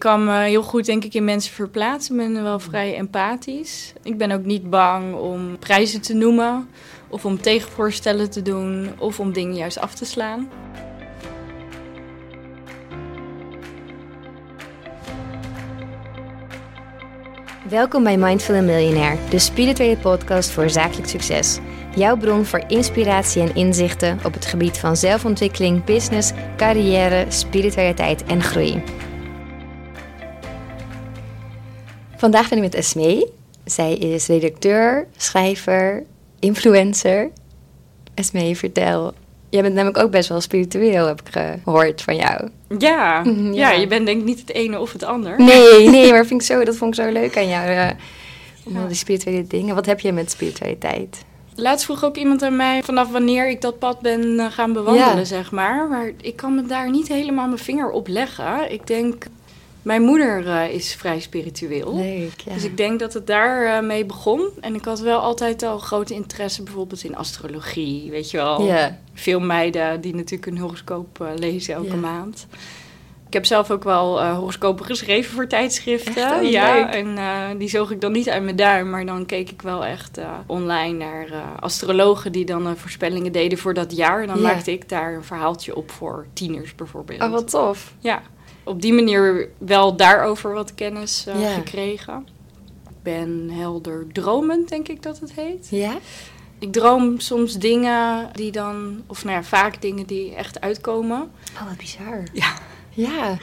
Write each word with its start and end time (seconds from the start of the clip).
kan 0.00 0.24
me 0.24 0.38
heel 0.38 0.62
goed, 0.62 0.84
denk 0.84 1.04
ik, 1.04 1.14
in 1.14 1.24
mensen 1.24 1.52
verplaatsen. 1.52 2.20
Ik 2.20 2.32
ben 2.32 2.42
wel 2.42 2.58
vrij 2.58 2.96
empathisch. 2.96 3.92
Ik 4.02 4.18
ben 4.18 4.30
ook 4.30 4.44
niet 4.44 4.70
bang 4.70 5.14
om 5.14 5.58
prijzen 5.58 6.00
te 6.00 6.14
noemen, 6.14 6.68
of 7.08 7.24
om 7.24 7.40
tegenvoorstellen 7.40 8.30
te 8.30 8.42
doen, 8.42 8.90
of 8.98 9.20
om 9.20 9.32
dingen 9.32 9.54
juist 9.54 9.78
af 9.78 9.94
te 9.94 10.04
slaan. 10.04 10.48
Welkom 17.68 18.02
bij 18.02 18.16
Mindful 18.16 18.62
Millionaire, 18.62 19.18
de 19.30 19.38
spirituele 19.38 19.96
podcast 19.96 20.50
voor 20.50 20.70
zakelijk 20.70 21.08
succes. 21.08 21.58
Jouw 21.94 22.16
bron 22.16 22.44
voor 22.44 22.64
inspiratie 22.68 23.42
en 23.42 23.54
inzichten 23.54 24.18
op 24.24 24.34
het 24.34 24.46
gebied 24.46 24.78
van 24.78 24.96
zelfontwikkeling, 24.96 25.84
business, 25.84 26.32
carrière, 26.56 27.24
spiritualiteit 27.28 28.24
en 28.24 28.42
groei. 28.42 28.82
Vandaag 32.20 32.48
ben 32.48 32.58
ik 32.58 32.64
met 32.64 32.74
Esmee. 32.74 33.26
Zij 33.64 33.94
is 33.94 34.26
redacteur, 34.26 35.06
schrijver, 35.16 36.02
influencer. 36.38 37.30
Esmee, 38.14 38.56
vertel. 38.56 39.12
Jij 39.48 39.62
bent 39.62 39.74
namelijk 39.74 39.98
ook 40.04 40.10
best 40.10 40.28
wel 40.28 40.40
spiritueel, 40.40 41.06
heb 41.06 41.20
ik 41.20 41.42
gehoord 41.64 42.02
van 42.02 42.16
jou. 42.16 42.48
Ja, 42.78 43.22
ja. 43.24 43.32
ja. 43.52 43.70
je 43.70 43.86
bent 43.86 44.06
denk 44.06 44.18
ik 44.20 44.24
niet 44.26 44.40
het 44.40 44.52
ene 44.52 44.80
of 44.80 44.92
het 44.92 45.04
ander. 45.04 45.34
Nee, 45.38 45.88
nee, 45.90 46.10
maar 46.10 46.26
vind 46.26 46.40
ik 46.40 46.46
zo, 46.46 46.64
dat 46.64 46.76
vond 46.76 46.98
ik 46.98 47.04
zo 47.04 47.10
leuk 47.12 47.36
aan 47.36 47.48
jou. 47.48 47.68
eh, 47.68 47.90
om 48.64 48.76
al 48.76 48.86
die 48.86 48.96
spirituele 48.96 49.46
dingen. 49.46 49.74
Wat 49.74 49.86
heb 49.86 50.00
je 50.00 50.12
met 50.12 50.30
spiritualiteit? 50.30 51.24
Laatst 51.54 51.84
vroeg 51.84 52.04
ook 52.04 52.16
iemand 52.16 52.42
aan 52.42 52.56
mij 52.56 52.82
vanaf 52.82 53.10
wanneer 53.10 53.48
ik 53.48 53.60
dat 53.60 53.78
pad 53.78 54.00
ben 54.00 54.38
eh, 54.40 54.46
gaan 54.50 54.72
bewandelen, 54.72 55.16
Ja. 55.16 55.24
zeg 55.24 55.50
maar. 55.50 55.88
Maar 55.88 56.10
ik 56.20 56.36
kan 56.36 56.54
me 56.54 56.62
daar 56.66 56.90
niet 56.90 57.08
helemaal 57.08 57.46
mijn 57.46 57.58
vinger 57.58 57.90
op 57.90 58.08
leggen. 58.08 58.72
Ik 58.72 58.86
denk, 58.86 59.24
mijn 59.82 60.02
moeder 60.02 60.46
eh, 60.46 60.74
is 60.74 60.94
vrij 60.94 61.20
spiritueel. 61.20 61.96
Leuk, 61.96 62.40
ja. 62.44 62.54
Dus 62.54 62.64
ik 62.64 62.76
denk 62.76 63.00
dat 63.00 63.12
het 63.12 63.26
daar 63.26 63.76
eh, 63.76 63.86
mee 63.86 64.04
begon. 64.04 64.48
En 64.60 64.74
ik 64.74 64.84
had 64.84 65.00
wel 65.00 65.20
altijd 65.20 65.62
al 65.62 65.78
grote 65.78 66.14
interesse 66.14 66.62
bijvoorbeeld 66.62 67.04
in 67.04 67.16
astrologie, 67.16 68.10
weet 68.10 68.30
je 68.30 68.36
wel. 68.36 68.74
Veel 69.14 69.40
meiden 69.40 70.00
die 70.00 70.14
natuurlijk 70.14 70.52
een 70.52 70.58
horoscoop 70.58 71.20
eh, 71.20 71.28
lezen 71.36 71.74
elke 71.74 71.96
maand. 71.96 72.46
Ik 73.26 73.36
heb 73.36 73.46
zelf 73.46 73.70
ook 73.70 73.84
wel 73.84 74.24
horoscopen 74.24 74.84
geschreven 74.84 75.34
voor 75.34 75.46
tijdschriften. 75.46 76.24
Echt? 76.24 76.42
Oh, 76.42 76.50
ja, 76.50 76.74
leuk. 76.74 76.86
en 76.86 77.58
die 77.58 77.68
zoog 77.68 77.90
ik 77.90 78.00
dan 78.00 78.12
niet 78.12 78.28
uit 78.28 78.42
mijn 78.42 78.56
duim, 78.56 78.90
maar 78.90 79.06
dan 79.06 79.26
keek 79.26 79.50
ik 79.50 79.62
wel 79.62 79.84
echt 79.84 80.18
online 80.46 80.96
naar 80.98 81.26
astrologen 81.60 82.32
die 82.32 82.44
dan 82.44 82.76
voorspellingen 82.76 83.32
deden 83.32 83.58
voor 83.58 83.74
dat 83.74 83.96
jaar. 83.96 84.20
En 84.20 84.26
dan 84.26 84.40
maakte 84.40 84.72
ik 84.72 84.88
daar 84.88 85.14
een 85.14 85.24
verhaaltje 85.24 85.76
op 85.76 85.90
voor 85.90 86.26
tieners 86.32 86.74
bijvoorbeeld. 86.74 87.22
oh, 87.22 87.30
wat 87.30 87.50
tof. 87.50 87.92
Ja, 87.98 88.22
op 88.64 88.82
die 88.82 88.92
manier 88.92 89.48
wel 89.58 89.96
daarover 89.96 90.52
wat 90.52 90.74
kennis 90.74 91.24
eh, 91.26 91.40
Ja. 91.40 91.54
gekregen. 91.54 92.26
Ik 92.88 93.02
ben 93.02 93.50
helder 93.52 94.06
dromend, 94.12 94.68
denk 94.68 94.88
ik 94.88 95.02
dat 95.02 95.20
het 95.20 95.32
heet. 95.32 95.66
Ja? 95.70 95.92
Ik 96.58 96.72
droom 96.72 97.20
soms 97.20 97.54
dingen 97.58 98.28
die 98.32 98.52
dan, 98.52 99.02
of 99.06 99.24
nou 99.24 99.36
ja, 99.36 99.42
vaak 99.42 99.82
dingen 99.82 100.06
die 100.06 100.34
echt 100.34 100.60
uitkomen. 100.60 101.30
Oh, 101.54 101.68
wat 101.68 101.76
bizar. 101.76 102.22
Ja. 102.32 102.52
Ja. 102.90 103.38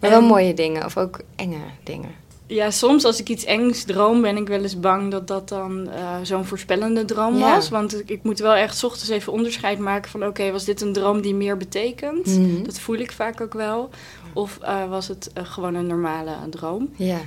Maar 0.00 0.10
wel 0.10 0.18
En- 0.20 0.24
mooie 0.24 0.54
dingen, 0.54 0.84
of 0.84 0.96
ook 0.96 1.20
enge 1.36 1.56
dingen. 1.82 2.10
Ja, 2.46 2.70
soms 2.70 3.04
als 3.04 3.20
ik 3.20 3.28
iets 3.28 3.44
engs 3.44 3.84
droom, 3.84 4.22
ben 4.22 4.36
ik 4.36 4.48
wel 4.48 4.62
eens 4.62 4.80
bang 4.80 5.10
dat 5.10 5.28
dat 5.28 5.48
dan 5.48 5.88
eh, 5.90 6.16
zo'n 6.22 6.44
voorspellende 6.44 7.04
droom 7.04 7.36
Ja. 7.38 7.54
was. 7.54 7.68
Want 7.68 8.00
ik, 8.00 8.10
ik 8.10 8.22
moet 8.22 8.38
wel 8.38 8.54
echt 8.54 8.76
's 8.76 8.82
ochtends 8.84 9.08
even 9.08 9.32
onderscheid 9.32 9.78
maken 9.78 10.10
van... 10.10 10.26
oké, 10.26 10.50
was 10.52 10.64
dit 10.64 10.80
een 10.80 10.92
droom 10.92 11.20
die 11.20 11.34
meer 11.34 11.56
betekent? 11.56 12.26
Mhm. 12.26 12.62
Dat 12.62 12.78
voel 12.78 12.96
ik 12.96 13.12
vaak 13.12 13.40
ook 13.40 13.52
wel. 13.54 13.90
Of 14.34 14.58
eh, 14.58 14.88
was 14.88 15.08
het 15.08 15.32
eh, 15.32 15.44
gewoon 15.44 15.74
een 15.74 15.86
normale 15.86 16.36
droom? 16.50 16.88
Ja. 16.96 17.20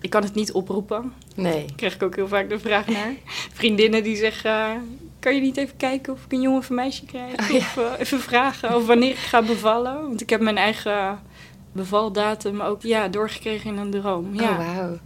Ik 0.00 0.10
kan 0.10 0.22
het 0.22 0.34
niet 0.34 0.52
oproepen. 0.52 1.12
Nee. 1.34 1.66
Daar 1.66 1.76
krijg 1.76 1.94
ik 1.94 2.02
ook 2.02 2.16
heel 2.16 2.28
vaak 2.28 2.48
de 2.48 2.58
vraag 2.58 2.86
naar. 2.86 3.14
Vriendinnen 3.58 4.02
die 4.02 4.16
zeggen... 4.16 4.50
eh, 4.50 4.76
kan 5.18 5.34
je 5.34 5.40
niet 5.40 5.56
even 5.56 5.76
kijken 5.76 6.12
of 6.12 6.24
ik 6.24 6.32
een 6.32 6.40
jongen 6.40 6.58
of 6.58 6.68
een 6.68 6.74
meisje 6.74 7.04
krijg? 7.04 7.40
Oh, 7.40 7.48
ja. 7.48 7.56
Of 7.58 7.98
even 7.98 8.20
vragen 8.20 8.76
of 8.76 8.86
wanneer 8.86 9.10
ik 9.10 9.16
ga 9.16 9.42
bevallen? 9.42 10.00
Want 10.00 10.20
ik 10.20 10.30
heb 10.30 10.40
mijn 10.40 10.56
eigen 10.56 11.20
bevaldatum 11.72 12.60
ook 12.60 12.82
ja, 12.82 13.08
doorgekregen 13.08 13.70
in 13.70 13.76
een 13.76 13.90
droom. 13.90 14.34
Ja. 14.34 14.50
Oh, 14.50 14.56
wauw. 14.56 14.98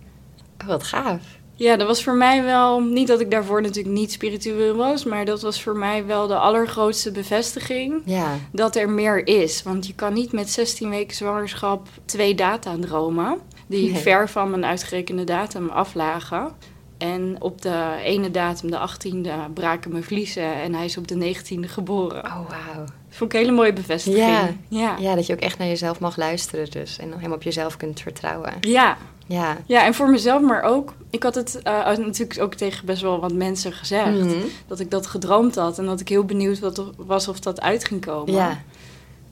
Oh, 0.60 0.66
wat 0.66 0.82
gaaf. 0.82 1.35
Ja, 1.56 1.76
dat 1.76 1.86
was 1.86 2.02
voor 2.02 2.14
mij 2.14 2.42
wel... 2.44 2.80
Niet 2.80 3.06
dat 3.06 3.20
ik 3.20 3.30
daarvoor 3.30 3.62
natuurlijk 3.62 3.94
niet 3.94 4.12
spiritueel 4.12 4.76
was... 4.76 5.04
maar 5.04 5.24
dat 5.24 5.42
was 5.42 5.62
voor 5.62 5.76
mij 5.76 6.06
wel 6.06 6.26
de 6.26 6.36
allergrootste 6.36 7.10
bevestiging... 7.10 8.02
Ja. 8.04 8.34
dat 8.52 8.76
er 8.76 8.90
meer 8.90 9.26
is. 9.26 9.62
Want 9.62 9.86
je 9.86 9.94
kan 9.94 10.12
niet 10.12 10.32
met 10.32 10.50
16 10.50 10.90
weken 10.90 11.16
zwangerschap 11.16 11.88
twee 12.04 12.34
data 12.34 12.76
dromen... 12.80 13.38
die 13.66 13.90
Nee. 13.92 14.00
ver 14.00 14.28
van 14.28 14.50
mijn 14.50 14.64
uitgerekende 14.64 15.24
datum 15.24 15.68
aflagen. 15.68 16.52
En 16.98 17.36
op 17.38 17.62
de 17.62 17.98
ene 18.02 18.30
datum, 18.30 18.70
de 18.70 18.88
18e, 18.88 19.52
braken 19.54 19.90
mijn 19.90 20.04
vliezen... 20.04 20.54
en 20.54 20.74
hij 20.74 20.84
is 20.84 20.96
op 20.96 21.08
de 21.08 21.34
19e 21.34 21.60
geboren. 21.60 22.24
Oh, 22.24 22.48
wauw. 22.48 22.84
Vond 23.08 23.32
ik 23.32 23.38
een 23.38 23.44
hele 23.44 23.56
mooie 23.56 23.72
bevestiging. 23.72 24.26
Ja. 24.26 24.48
Ja. 24.68 24.96
Ja, 24.98 25.14
dat 25.14 25.26
je 25.26 25.32
ook 25.32 25.40
echt 25.40 25.58
naar 25.58 25.68
jezelf 25.68 26.00
mag 26.00 26.16
luisteren 26.16 26.70
dus. 26.70 26.98
En 26.98 27.12
helemaal 27.12 27.36
op 27.36 27.42
jezelf 27.42 27.76
kunt 27.76 28.00
vertrouwen. 28.00 28.52
Ja. 28.60 28.96
Ja. 29.26 29.56
ja, 29.66 29.84
en 29.84 29.94
voor 29.94 30.10
mezelf, 30.10 30.42
maar 30.42 30.62
ook... 30.62 30.94
Ik 31.10 31.22
had 31.22 31.34
het 31.34 31.62
eh, 31.62 31.96
natuurlijk 31.96 32.40
ook 32.40 32.54
tegen 32.54 32.86
best 32.86 33.02
wel 33.02 33.20
wat 33.20 33.32
mensen 33.32 33.72
gezegd... 33.72 34.12
Mhm. 34.12 34.38
dat 34.66 34.80
ik 34.80 34.90
dat 34.90 35.06
gedroomd 35.06 35.54
had... 35.54 35.78
en 35.78 35.86
dat 35.86 36.00
ik 36.00 36.08
heel 36.08 36.24
benieuwd 36.24 36.58
wat, 36.58 36.84
was 36.96 37.28
of 37.28 37.40
dat 37.40 37.60
uit 37.60 37.84
ging 37.84 38.04
komen. 38.04 38.34
Ja, 38.34 38.62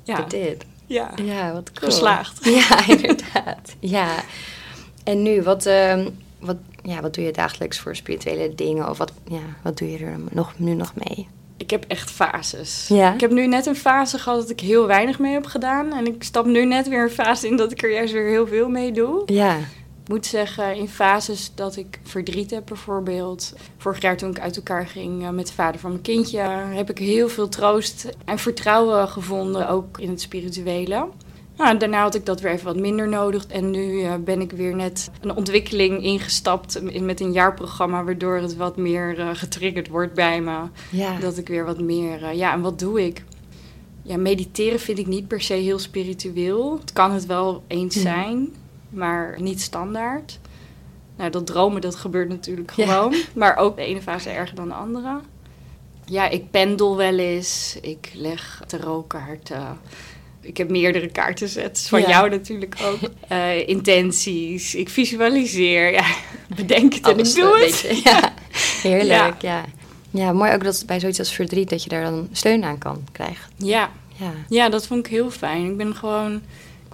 ja. 0.03 0.21
dit. 0.21 0.65
ja. 0.87 1.11
Ja, 1.23 1.53
wat 1.53 1.73
cool. 1.73 1.91
Geslaagd. 1.91 2.45
Ja, 2.69 2.87
inderdaad. 2.87 3.75
Ja. 3.79 4.15
En 5.05 5.23
nu, 5.23 5.43
wat, 5.43 5.67
ehm, 5.67 6.09
wat, 6.39 6.57
ja, 6.83 7.01
wat 7.01 7.15
doe 7.15 7.25
je 7.25 7.33
dagelijks 7.33 7.79
voor 7.79 7.97
spirituele 7.97 8.55
dingen? 8.55 8.91
Of 8.91 8.99
wat, 8.99 9.13
ja, 9.29 9.43
wat 9.63 9.79
doe 9.79 9.91
je 9.91 9.99
er 9.99 10.19
nog, 10.31 10.53
nu 10.57 10.75
nog 10.75 10.93
mee? 10.95 11.29
Ik 11.57 11.71
heb 11.71 11.85
echt 11.89 12.11
fases. 12.11 12.87
Ja? 12.89 13.15
Ik 13.15 13.21
heb 13.21 13.31
nu 13.31 13.47
net 13.47 13.67
een 13.67 13.77
fase 13.77 14.19
gehad 14.19 14.41
dat 14.41 14.51
ik 14.51 14.61
heel 14.61 14.87
weinig 14.87 15.19
mee 15.19 15.33
heb 15.33 15.47
gedaan. 15.47 15.93
En 15.93 16.07
ik 16.07 16.23
stap 16.23 16.47
nu 16.47 16.65
net 16.65 16.89
weer 16.89 17.03
een 17.03 17.11
fase 17.11 17.49
in 17.49 17.57
dat 17.57 17.73
ik 17.73 17.83
er 17.83 17.93
juist 17.93 18.13
weer 18.13 18.29
heel 18.29 18.47
veel 18.47 18.69
mee 18.69 18.93
doe. 18.93 19.23
Ja. 19.27 19.57
Ik 20.05 20.11
moet 20.11 20.27
zeggen, 20.27 20.77
in 20.77 20.89
fases 20.89 21.53
dat 21.55 21.77
ik 21.77 21.99
verdriet 22.03 22.51
heb 22.51 22.67
bijvoorbeeld. 22.67 23.53
Vorig 23.77 24.01
jaar 24.03 24.17
toen 24.17 24.31
ik 24.31 24.41
uit 24.41 24.57
elkaar 24.57 24.87
ging 24.87 25.23
eh, 25.23 25.31
met 25.31 25.47
de 25.47 25.53
vader 25.53 25.81
van 25.81 25.91
mijn 25.91 26.03
kindje... 26.03 26.39
heb 26.75 26.91
ik 26.91 26.99
heel 26.99 27.29
veel 27.29 27.49
troost 27.49 28.09
en 28.25 28.39
vertrouwen 28.39 29.09
gevonden, 29.09 29.69
ook 29.69 29.99
in 29.99 30.09
het 30.09 30.21
spirituele. 30.21 31.07
Nou, 31.57 31.79
daarna 31.79 32.03
had 32.03 32.15
ik 32.15 32.27
dat 32.27 32.41
weer 32.41 32.53
even 32.53 32.65
wat 32.65 32.77
minder 32.77 33.09
nodig. 33.09 33.47
En 33.47 33.71
nu 33.71 34.03
eh, 34.03 34.15
ben 34.25 34.41
ik 34.41 34.51
weer 34.53 34.75
net 34.75 35.11
een 35.21 35.35
ontwikkeling 35.37 36.03
ingestapt 36.03 36.77
in- 36.77 37.05
met 37.05 37.21
een 37.21 37.33
jaarprogramma... 37.33 38.05
waardoor 38.05 38.37
het 38.37 38.57
wat 38.57 38.77
meer 38.77 39.19
eh, 39.19 39.29
getriggerd 39.33 39.89
wordt 39.89 40.15
bij 40.15 40.41
me. 40.41 40.59
Ja. 40.91 41.19
Dat 41.19 41.39
ik 41.39 41.49
weer 41.49 41.65
wat 41.65 41.81
meer... 41.81 42.35
ja, 42.35 42.53
en 42.53 42.61
wat 42.61 42.79
doe 42.79 43.05
ik? 43.05 43.25
Ja, 44.03 44.17
mediteren 44.17 44.81
vind 44.81 44.99
ik 44.99 45.07
niet 45.07 45.29
per 45.29 45.41
se 45.41 45.55
heel 45.55 45.79
spiritueel. 45.79 46.79
Het 46.81 46.93
kan 46.93 47.13
het 47.13 47.27
wel 47.27 47.63
eens 47.67 47.95
Mhm. 47.95 48.05
zijn, 48.05 48.49
maar 48.95 49.35
niet 49.41 49.61
standaard. 49.61 50.39
Nou, 51.17 51.31
dat 51.31 51.47
dromen, 51.47 51.81
dat 51.81 51.95
gebeurt 51.95 52.29
natuurlijk 52.29 52.73
Ja. 52.77 52.87
gewoon. 52.87 53.15
Maar 53.35 53.57
ook 53.57 53.77
de 53.77 53.83
ene 53.83 54.03
fase 54.03 54.31
erger 54.31 54.57
dan 54.57 54.69
de 54.69 54.75
andere. 54.75 55.21
Ja, 56.05 56.29
ik 56.29 56.51
pendel 56.51 56.97
wel 56.97 57.19
eens. 57.19 57.79
Ik 57.81 58.11
leg 58.15 58.63
tarotkaarten. 58.67 59.79
Ik 60.41 60.57
heb 60.57 60.71
meerdere 60.71 61.09
kaartensets 61.09 61.89
van 61.89 62.01
Ja. 62.01 62.09
jou 62.09 62.31
natuurlijk 62.31 62.77
ook. 62.83 62.99
Eh, 63.29 63.69
intenties. 63.69 64.75
Ik 64.75 64.89
visualiseer. 64.89 65.93
Ja, 65.93 66.05
bedenk 66.57 66.95
het 66.95 67.07
en 67.09 67.19
ik 67.19 67.35
doe 67.35 67.45
een 67.45 67.61
het. 67.71 67.83
beetje. 67.89 68.01
Ja. 68.11 68.33
Heerlijk, 68.83 69.43
ja. 69.43 69.65
ja. 70.11 70.33
mooi 70.33 70.53
ook 70.53 70.65
dat 70.65 70.83
bij 70.87 71.01
zoiets 71.01 71.19
als 71.19 71.33
verdriet... 71.35 71.71
dat 71.71 71.83
je 71.83 71.89
daar 71.89 72.03
dan 72.03 72.29
steun 72.33 72.65
aan 72.65 72.79
kan 72.79 73.05
krijgen. 73.13 73.51
Ja, 73.57 73.91
Ja. 74.17 74.31
Ja, 74.49 74.69
dat 74.69 74.87
vond 74.87 75.07
ik 75.07 75.13
heel 75.13 75.31
fijn. 75.31 75.65
Ik 75.71 75.77
ben 75.77 75.95
gewoon. 75.95 76.43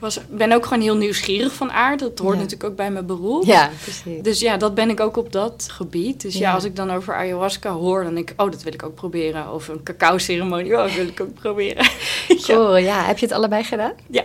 Ik 0.01 0.07
was, 0.07 0.21
ben 0.31 0.53
ook 0.53 0.67
gewoon 0.67 0.83
heel 0.83 0.97
nieuwsgierig 0.97 1.53
van 1.55 1.73
aard. 1.73 2.01
Dat 2.01 2.19
hoort 2.19 2.35
Ja. 2.37 2.41
natuurlijk 2.43 2.71
ook 2.71 2.77
bij 2.77 2.91
mijn 2.91 3.07
beroep. 3.07 3.45
Ja, 3.45 3.71
precies. 3.83 4.23
Dus 4.23 4.41
ja, 4.41 4.57
dat 4.57 4.75
ben 4.75 4.91
ik 4.91 5.01
ook 5.01 5.17
op 5.17 5.33
dat 5.33 5.67
gebied. 5.71 6.21
Dus 6.21 6.35
ja. 6.35 6.41
Ja. 6.41 6.55
als 6.55 6.65
ik 6.65 6.77
dan 6.77 6.91
over 6.91 7.15
ayahuasca 7.15 7.71
hoor, 7.73 8.05
dan 8.05 8.15
denk 8.15 8.31
ik, 8.31 8.41
oh, 8.41 8.51
dat 8.51 8.63
wil 8.63 8.73
ik 8.73 8.83
ook 8.83 8.95
proberen. 8.95 9.53
Of 9.53 9.69
een 9.69 9.83
cacao-ceremonie, 9.83 10.73
oh, 10.77 10.83
dat 10.83 10.95
wil 10.95 11.07
ik 11.07 11.21
ook 11.21 11.35
proberen. 11.35 11.85
ja. 12.29 12.37
Cool, 12.43 12.77
ja. 12.77 13.05
Heb 13.05 13.19
je 13.19 13.27
het 13.27 13.35
allebei 13.35 13.65
gedaan? 13.65 13.93
Ja. 14.11 14.25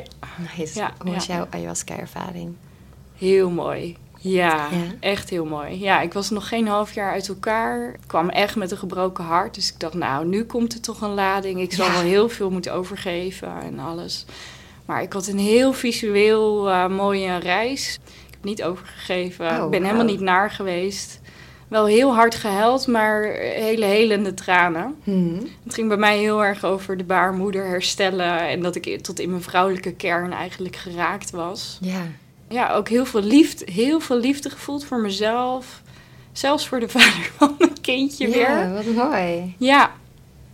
Nice. 0.58 0.80
Ja, 0.80 0.94
Hoe 1.04 1.14
was 1.14 1.26
ja. 1.26 1.36
jouw 1.36 1.48
ayahuasca-ervaring? 1.50 2.56
Heel 3.18 3.50
mooi. 3.50 3.98
Ja, 4.20 4.56
Ja? 4.56 4.68
echt 5.00 5.30
heel 5.30 5.46
mooi. 5.46 5.80
Ja, 5.80 6.02
ik 6.02 6.14
was 6.14 6.30
nog 6.30 6.48
geen 6.48 6.68
half 6.68 6.94
jaar 6.94 7.12
uit 7.12 7.28
elkaar. 7.28 7.90
Ik 7.94 8.00
kwam 8.08 8.30
echt 8.30 8.56
met 8.56 8.72
een 8.72 8.78
gebroken 8.78 9.24
hart. 9.24 9.56
Dus 9.56 9.70
ik 9.74 9.80
dacht, 9.80 9.94
nou, 9.94 10.26
nu 10.26 10.44
komt 10.44 10.74
er 10.74 10.82
toch 10.82 11.02
een 11.02 11.14
lading. 11.14 11.60
Ik 11.62 11.74
zal 11.74 11.86
Ja. 11.86 11.92
wel 11.92 12.02
heel 12.02 12.30
veel 12.30 12.50
moeten 12.50 12.74
overgeven 12.74 13.62
en 13.62 13.80
alles. 13.80 14.26
Maar 14.86 15.02
ik 15.02 15.14
had 15.14 15.28
een 15.28 15.40
heel 15.40 15.74
visueel 15.74 16.70
eh, 16.70 16.88
mooie 16.88 17.38
reis. 17.38 18.00
Ik 18.06 18.32
heb 18.34 18.44
niet 18.44 18.64
overgegeven. 18.64 19.60
Oh, 19.60 19.64
ik 19.64 19.70
ben 19.70 19.84
helemaal 19.84 20.06
niet 20.06 20.20
naar 20.20 20.52
geweest. 20.52 21.20
Wel 21.68 21.86
heel 21.86 22.14
hard 22.14 22.36
gehuild, 22.36 22.88
maar 22.88 23.24
hele 23.40 23.86
helende 23.86 24.34
tranen. 24.34 24.96
Mhm. 25.04 25.42
Het 25.64 25.74
ging 25.74 25.88
bij 25.88 25.98
mij 25.98 26.18
heel 26.18 26.44
erg 26.44 26.64
over 26.64 26.98
de 26.98 27.04
baarmoeder 27.04 27.66
herstellen. 27.66 28.40
En 28.40 28.62
dat 28.62 28.76
ik 28.76 29.02
tot 29.02 29.20
in 29.20 29.30
mijn 29.30 29.42
vrouwelijke 29.42 29.94
kern 29.94 30.32
eigenlijk 30.32 30.76
geraakt 30.76 31.32
was. 31.32 31.78
Ja. 31.82 32.02
ja, 32.50 32.74
ook 32.74 32.90
heel 32.90 33.06
veel 33.06 33.22
liefde, 33.22 33.72
heel 33.72 34.00
veel 34.00 34.18
liefde 34.18 34.50
gevoeld 34.50 34.86
voor 34.86 35.00
mezelf. 35.00 35.82
Zelfs 36.32 36.68
voor 36.68 36.80
de 36.80 36.90
vader 36.98 37.32
van 37.38 37.56
mijn 37.58 37.82
kindje 37.82 38.28
ja, 38.28 38.34
weer. 38.34 38.74
wat 38.74 39.10
mooi. 39.10 39.56
Ja. 39.58 39.92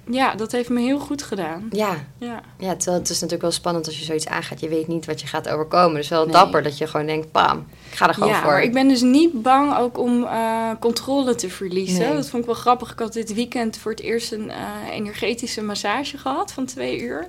Ja, 0.09 0.36
dat 0.36 0.51
heeft 0.51 0.69
me 0.69 0.80
heel 0.81 1.00
goed 1.00 1.24
gedaan. 1.24 1.68
Ja. 1.71 1.95
Ja, 2.18 2.42
ja, 2.57 2.75
terwijl 2.75 2.98
het 2.98 3.09
is 3.09 3.15
natuurlijk 3.15 3.42
wel 3.42 3.51
spannend 3.51 3.86
als 3.86 4.00
je 4.00 4.06
zoiets 4.06 4.27
aangaat. 4.27 4.59
Je 4.59 4.69
weet 4.69 4.88
niet 4.88 5.06
wat 5.06 5.21
je 5.21 5.27
gaat 5.27 5.50
overkomen. 5.50 5.95
Dus 5.95 6.07
wel 6.09 6.24
Nee. 6.24 6.33
dapper 6.33 6.63
dat 6.63 6.77
je 6.77 6.88
gewoon 6.88 7.06
denkt, 7.06 7.31
bam, 7.31 7.65
ik 7.92 7.98
ga 7.98 8.07
er 8.07 8.13
gewoon 8.13 8.30
ja 8.30 8.42
voor. 8.42 8.51
maar 8.51 8.63
ik 8.63 8.74
ben 8.74 8.88
dus 8.88 9.01
niet 9.01 9.42
bang 9.42 9.77
ook 9.77 9.98
om 9.98 10.24
eh, 10.24 10.69
controle 10.80 11.36
te 11.36 11.50
verliezen. 11.50 12.00
Nee. 12.00 12.13
Dat 12.15 12.30
vond 12.30 12.42
ik 12.42 12.50
wel 12.50 12.59
grappig. 12.59 12.92
Ik 12.92 13.00
had 13.00 13.13
dit 13.13 13.33
weekend 13.33 13.77
voor 13.77 13.92
het 13.92 14.00
eerst 14.01 14.31
een 14.31 14.50
eh, 14.50 14.57
energetische 14.92 15.62
massage 15.63 16.18
gehad 16.18 16.51
van 16.53 16.65
twee 16.65 17.01
uur. 17.01 17.27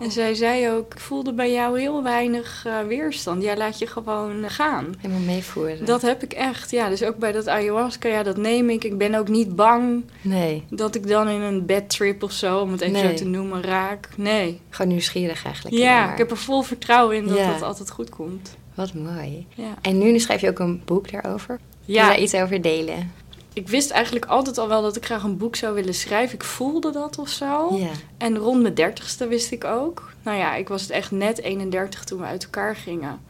En 0.00 0.10
zij 0.10 0.34
zei 0.34 0.70
ook, 0.70 0.94
ik 0.94 1.00
voelde 1.00 1.32
bij 1.32 1.52
jou 1.52 1.80
heel 1.80 2.02
weinig 2.02 2.62
eh, 2.66 2.78
weerstand. 2.86 3.42
Jij 3.42 3.56
laat 3.56 3.78
je 3.78 3.86
gewoon 3.86 4.50
gaan. 4.50 4.94
Helemaal 4.98 5.22
meevoeren. 5.22 5.84
Dat 5.84 6.02
heb 6.02 6.22
ik 6.22 6.32
echt, 6.32 6.70
ja. 6.70 6.88
Dus 6.88 7.02
ook 7.02 7.16
bij 7.16 7.32
dat 7.32 7.48
ayahuasca, 7.48 8.08
ja, 8.08 8.22
dat 8.22 8.36
neem 8.36 8.70
ik. 8.70 8.84
Ik 8.84 8.98
ben 8.98 9.14
ook 9.14 9.28
niet 9.28 9.56
bang 9.56 10.04
Nee, 10.20 10.64
dat 10.70 10.94
ik 10.94 11.08
dan 11.08 11.28
in 11.28 11.40
een 11.40 11.66
bedtrip 12.04 12.22
of 12.22 12.32
zo, 12.32 12.58
om 12.60 12.72
het 12.72 12.80
even 12.80 12.92
Nee. 12.92 13.08
zo 13.08 13.14
te 13.14 13.24
noemen, 13.24 13.62
raak. 13.62 14.08
Nee. 14.16 14.60
gewoon 14.70 14.90
nieuwsgierig 14.90 15.44
eigenlijk. 15.44 15.76
Ja, 15.76 16.12
ik 16.12 16.18
heb 16.18 16.30
er 16.30 16.36
vol 16.36 16.62
vertrouwen 16.62 17.16
in 17.16 17.26
dat 17.26 17.36
Ja. 17.38 17.52
het 17.52 17.62
altijd 17.62 17.90
goed 17.90 18.08
komt. 18.10 18.56
Wat 18.74 18.94
mooi. 18.94 19.46
Ja. 19.54 19.74
En 19.82 19.98
nu 19.98 20.18
schrijf 20.18 20.40
je 20.40 20.48
ook 20.48 20.58
een 20.58 20.82
boek 20.84 21.10
daarover. 21.10 21.56
Kun 21.56 21.66
je 21.84 21.92
Ja, 21.92 22.06
daar 22.08 22.18
iets 22.20 22.34
over 22.34 22.60
delen? 22.62 23.12
ik 23.52 23.68
wist 23.68 23.90
eigenlijk 23.90 24.24
altijd 24.24 24.58
al 24.58 24.68
wel 24.68 24.82
dat 24.82 24.96
ik 24.96 25.04
graag 25.04 25.22
een 25.22 25.36
boek 25.36 25.56
zou 25.56 25.74
willen 25.74 25.94
schrijven. 25.94 26.34
Ik 26.34 26.44
voelde 26.44 26.92
dat 26.92 27.18
of 27.18 27.28
zo. 27.28 27.76
Ja. 27.76 27.90
En 28.18 28.36
rond 28.38 28.62
mijn 28.62 28.74
dertigste 28.74 29.26
wist 29.26 29.50
ik 29.52 29.64
ook. 29.64 30.12
Nou 30.22 30.38
ja, 30.38 30.54
ik 30.54 30.68
was 30.68 30.82
het 30.82 30.90
echt 30.90 31.10
net 31.10 31.40
31 31.40 32.04
toen 32.04 32.18
we 32.20 32.24
uit 32.26 32.44
elkaar 32.44 32.76
gingen. 32.76 33.20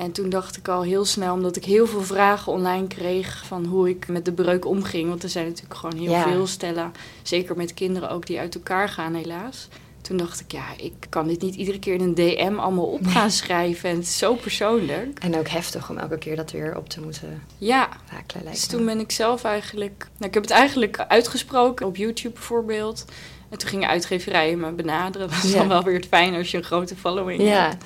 En 0.00 0.12
toen 0.12 0.28
dacht 0.28 0.56
ik 0.56 0.68
al 0.68 0.82
heel 0.82 1.04
snel, 1.04 1.34
omdat 1.34 1.56
ik 1.56 1.64
heel 1.64 1.86
veel 1.86 2.02
vragen 2.02 2.52
online 2.52 2.86
kreeg 2.86 3.42
van 3.46 3.64
hoe 3.64 3.88
ik 3.88 4.08
met 4.08 4.24
de 4.24 4.32
breuk 4.32 4.64
omging. 4.66 5.08
Want 5.08 5.22
er 5.22 5.28
zijn 5.28 5.46
natuurlijk 5.46 5.74
gewoon 5.74 5.96
heel 6.00 6.10
Ja. 6.10 6.22
veel 6.22 6.46
stellen, 6.46 6.92
zeker 7.22 7.56
met 7.56 7.74
kinderen 7.74 8.10
ook, 8.10 8.26
die 8.26 8.38
uit 8.38 8.54
elkaar 8.54 8.88
gaan 8.88 9.14
helaas. 9.14 9.68
Toen 10.00 10.16
dacht 10.16 10.40
ik, 10.40 10.52
ja, 10.52 10.64
ik 10.76 10.92
kan 11.08 11.26
dit 11.26 11.40
niet 11.42 11.54
iedere 11.54 11.78
keer 11.78 11.94
in 11.94 12.00
een 12.00 12.14
DM 12.14 12.54
allemaal 12.58 12.84
op 12.84 13.06
gaan 13.06 13.30
schrijven. 13.30 13.88
En 13.90 13.96
het 13.96 14.04
is 14.04 14.18
zo 14.18 14.34
persoonlijk. 14.34 15.18
En 15.18 15.38
ook 15.38 15.48
heftig 15.48 15.90
om 15.90 15.98
elke 15.98 16.18
keer 16.18 16.36
dat 16.36 16.50
weer 16.50 16.76
op 16.76 16.88
te 16.88 17.00
moeten 17.00 17.42
Ja, 17.58 17.88
lijkt 18.12 18.34
dus 18.50 18.66
toen 18.66 18.84
ben 18.84 19.00
ik 19.00 19.12
zelf 19.12 19.44
eigenlijk... 19.44 20.06
Nou, 20.16 20.28
ik 20.28 20.34
heb 20.34 20.42
het 20.42 20.52
eigenlijk 20.52 20.98
uitgesproken 21.08 21.86
op 21.86 21.96
YouTube 21.96 22.34
bijvoorbeeld. 22.34 23.04
En 23.48 23.58
toen 23.58 23.68
gingen 23.68 23.88
uitgeverijen 23.88 24.60
me 24.60 24.70
benaderen. 24.72 25.28
Dat 25.28 25.42
is 25.44 25.52
Ja. 25.52 25.58
dan 25.58 25.68
wel 25.68 25.82
weer 25.82 25.94
het 25.94 26.06
fijn 26.06 26.34
als 26.34 26.50
je 26.50 26.56
een 26.56 26.64
grote 26.64 26.96
following 26.96 27.42
Ja, 27.42 27.68
hebt. 27.68 27.84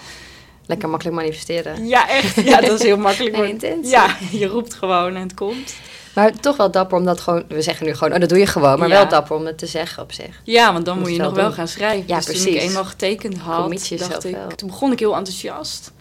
Lekker 0.66 0.88
makkelijk 0.88 1.16
manifesteren. 1.16 1.86
Ja, 1.86 2.08
echt. 2.08 2.40
Ja, 2.44 2.60
dat 2.60 2.70
is 2.80 2.82
heel 2.82 2.96
makkelijk. 2.96 3.36
Nee. 3.60 3.78
Ja, 3.82 4.16
je 4.30 4.46
roept 4.46 4.74
gewoon 4.74 5.14
en 5.14 5.22
het 5.22 5.34
komt. 5.34 5.74
Maar 6.14 6.32
toch 6.40 6.56
wel 6.56 6.70
dapper 6.70 6.98
om 6.98 7.04
dat 7.04 7.20
gewoon... 7.20 7.44
We 7.48 7.62
zeggen 7.62 7.86
nu 7.86 7.94
gewoon, 7.94 8.12
oh, 8.12 8.20
dat 8.20 8.28
doe 8.28 8.38
je 8.38 8.46
gewoon. 8.46 8.78
Maar 8.78 8.88
Ja. 8.88 8.94
wel 8.94 9.08
dapper 9.08 9.36
om 9.36 9.46
het 9.46 9.58
te 9.58 9.66
zeggen 9.66 10.02
op 10.02 10.12
zich. 10.12 10.40
Ja, 10.44 10.72
want 10.72 10.84
dan 10.84 10.94
Moet 10.98 11.06
moet 11.06 11.16
je 11.16 11.22
nog 11.22 11.34
wel 11.34 11.52
gaan 11.52 11.68
schrijven. 11.68 12.04
Ja, 12.06 12.16
dus 12.16 12.24
toen 12.24 12.34
ik 12.34 12.40
precies. 12.42 12.62
eenmaal 12.62 12.84
getekend 12.84 13.38
had, 13.38 13.70
dacht 13.98 14.24
ik... 14.24 14.34
wel. 14.34 14.48
Toen 14.48 14.68
begon 14.68 14.92
ik 14.92 14.98
heel 14.98 15.16
enthousiast. 15.16 15.92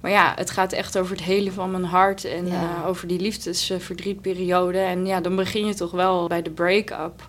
Maar 0.00 0.10
ja, 0.10 0.32
het 0.36 0.50
gaat 0.50 0.72
echt 0.72 0.98
over 0.98 1.16
het 1.16 1.24
hele 1.24 1.52
van 1.52 1.70
mijn 1.70 1.84
hart. 1.84 2.24
En 2.24 2.46
Ja. 2.46 2.52
eh, 2.82 2.88
over 2.88 3.08
die 3.08 3.20
liefdesverdrietperiode. 3.20 4.78
En 4.78 5.06
ja, 5.06 5.20
dan 5.20 5.36
begin 5.36 5.66
je 5.66 5.74
toch 5.74 5.90
wel 5.90 6.26
bij 6.28 6.42
de 6.42 6.50
break-up. 6.50 7.28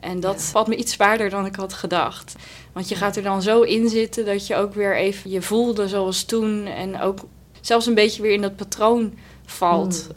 En 0.00 0.20
dat 0.20 0.34
Ja. 0.34 0.40
valt 0.40 0.66
me 0.66 0.76
iets 0.76 0.92
zwaarder 0.92 1.30
dan 1.30 1.46
ik 1.46 1.54
had 1.56 1.72
gedacht. 1.72 2.34
Want 2.72 2.88
je 2.88 2.94
gaat 2.94 3.16
er 3.16 3.22
dan 3.22 3.42
zo 3.42 3.62
in 3.62 3.88
zitten 3.88 4.24
dat 4.24 4.46
je 4.46 4.56
ook 4.56 4.74
weer 4.74 4.96
even 4.96 5.30
je 5.30 5.42
voelde 5.42 5.88
zoals 5.88 6.24
toen. 6.24 6.66
En 6.66 7.00
ook 7.00 7.18
zelfs 7.60 7.86
een 7.86 7.94
beetje 7.94 8.22
weer 8.22 8.32
in 8.32 8.42
dat 8.42 8.56
patroon 8.56 9.14
valt. 9.46 10.02
Hmm. 10.06 10.16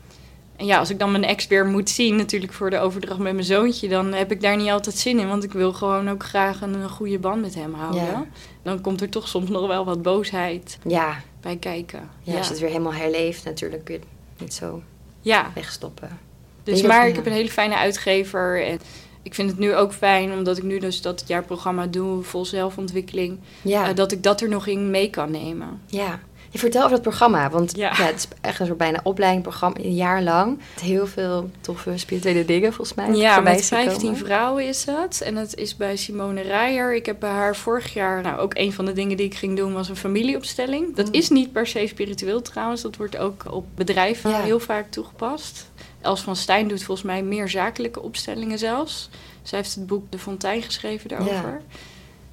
En 0.55 0.65
ja, 0.65 0.77
als 0.79 0.89
ik 0.89 0.99
dan 0.99 1.11
mijn 1.11 1.23
ex 1.23 1.47
weer 1.47 1.65
moet 1.65 1.89
zien, 1.89 2.15
natuurlijk 2.15 2.53
voor 2.53 2.69
de 2.69 2.79
overdracht 2.79 3.19
met 3.19 3.33
mijn 3.33 3.45
zoontje, 3.45 3.87
dan 3.87 4.13
heb 4.13 4.31
ik 4.31 4.41
daar 4.41 4.57
niet 4.57 4.69
altijd 4.69 4.97
zin 4.97 5.19
in. 5.19 5.27
Want 5.27 5.43
ik 5.43 5.51
wil 5.51 5.73
gewoon 5.73 6.09
ook 6.09 6.23
graag 6.23 6.61
een, 6.61 6.73
een 6.73 6.89
goede 6.89 7.19
band 7.19 7.41
met 7.41 7.55
hem 7.55 7.73
houden. 7.73 8.03
Ja. 8.03 8.25
Dan 8.63 8.81
komt 8.81 9.01
er 9.01 9.09
toch 9.09 9.27
soms 9.27 9.49
nog 9.49 9.67
wel 9.67 9.85
wat 9.85 10.01
boosheid 10.01 10.77
Ja, 10.87 11.21
bij 11.41 11.57
kijken. 11.57 12.09
ja, 12.23 12.37
als 12.37 12.45
je 12.45 12.51
het 12.51 12.61
weer 12.61 12.69
helemaal 12.69 12.93
herleeft 12.93 13.43
natuurlijk 13.43 13.83
kun 13.85 13.93
je 13.93 13.99
het 13.99 14.09
niet 14.41 14.53
zo 14.53 14.81
ja. 15.21 15.51
wegstoppen. 15.55 16.19
dus 16.63 16.81
maar 16.81 17.07
ik 17.07 17.15
heb 17.15 17.25
een 17.25 17.31
hele 17.31 17.49
fijne 17.49 17.75
uitgever. 17.75 18.65
En 18.65 18.79
ik 19.23 19.33
vind 19.35 19.49
het 19.49 19.59
nu 19.59 19.75
ook 19.75 19.93
fijn, 19.93 20.31
omdat 20.31 20.57
ik 20.57 20.63
nu 20.63 20.79
dus 20.79 21.01
dat 21.01 21.23
jaarprogramma 21.27 21.85
doe, 21.87 22.23
vol 22.23 22.45
zelfontwikkeling, 22.45 23.37
Ja, 23.61 23.89
eh, 23.89 23.95
dat 23.95 24.11
ik 24.11 24.23
dat 24.23 24.41
er 24.41 24.49
nog 24.49 24.67
in 24.67 24.89
mee 24.91 25.09
kan 25.09 25.31
nemen. 25.31 25.81
ja. 25.85 26.19
Je 26.51 26.59
vertel 26.59 26.79
over 26.81 26.91
dat 26.93 27.01
programma, 27.01 27.49
want 27.49 27.75
ja. 27.75 27.93
Ja. 27.97 28.03
het 28.05 28.15
is 28.15 28.27
echt 28.41 28.59
een 28.59 28.65
soort 28.65 28.77
bijna 28.77 28.99
opleidingprogramma, 29.03 29.77
een 29.79 29.95
jaar 29.95 30.21
lang. 30.23 30.59
Heel 30.81 31.07
veel 31.07 31.49
toffe 31.61 31.97
spirituele 31.97 32.45
dingen 32.45 32.73
volgens 32.73 32.97
mij. 32.97 33.11
Ja, 33.15 33.39
met 33.39 33.63
zien 33.63 33.77
komen. 33.77 33.91
15 33.91 34.17
vrouwen 34.17 34.67
is 34.67 34.85
het. 34.85 35.21
En 35.21 35.35
het 35.35 35.55
is 35.55 35.75
bij 35.77 35.95
Simone 35.97 36.41
Rijer. 36.41 36.95
Ik 36.95 37.05
heb 37.05 37.19
bij 37.19 37.29
haar 37.29 37.55
vorig 37.55 37.93
jaar... 37.93 38.21
Nou, 38.21 38.39
ook 38.39 38.51
een 38.57 38.73
van 38.73 38.85
de 38.85 38.93
dingen 38.93 39.17
die 39.17 39.25
ik 39.25 39.35
ging 39.35 39.57
doen 39.57 39.73
was 39.73 39.89
een 39.89 39.95
familieopstelling. 39.95 40.95
Dat 40.95 41.07
Mm. 41.07 41.13
is 41.13 41.29
niet 41.29 41.51
per 41.51 41.67
se 41.67 41.87
spiritueel 41.87 42.41
trouwens. 42.41 42.81
Dat 42.81 42.95
wordt 42.95 43.17
ook 43.17 43.43
op 43.49 43.65
bedrijven 43.75 44.29
Ja. 44.29 44.41
heel 44.41 44.59
vaak 44.59 44.91
toegepast. 44.91 45.69
Els 46.01 46.21
van 46.21 46.35
Stijn 46.35 46.67
doet 46.67 46.83
volgens 46.83 47.07
mij 47.07 47.23
meer 47.23 47.49
zakelijke 47.49 48.01
opstellingen 48.01 48.59
zelfs. 48.59 49.09
Zij 49.41 49.57
heeft 49.57 49.75
het 49.75 49.87
boek 49.87 50.11
De 50.11 50.19
Fontein 50.19 50.61
geschreven 50.61 51.09
daarover. 51.09 51.61
Ja. 51.69 51.77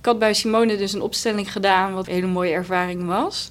Ik 0.01 0.07
had 0.07 0.19
bij 0.19 0.35
Simone 0.35 0.77
dus 0.77 0.93
een 0.93 1.01
opstelling 1.01 1.53
gedaan... 1.53 1.95
wat 1.95 2.07
een 2.07 2.13
hele 2.13 2.27
mooie 2.27 2.53
ervaring 2.53 3.07
was... 3.07 3.51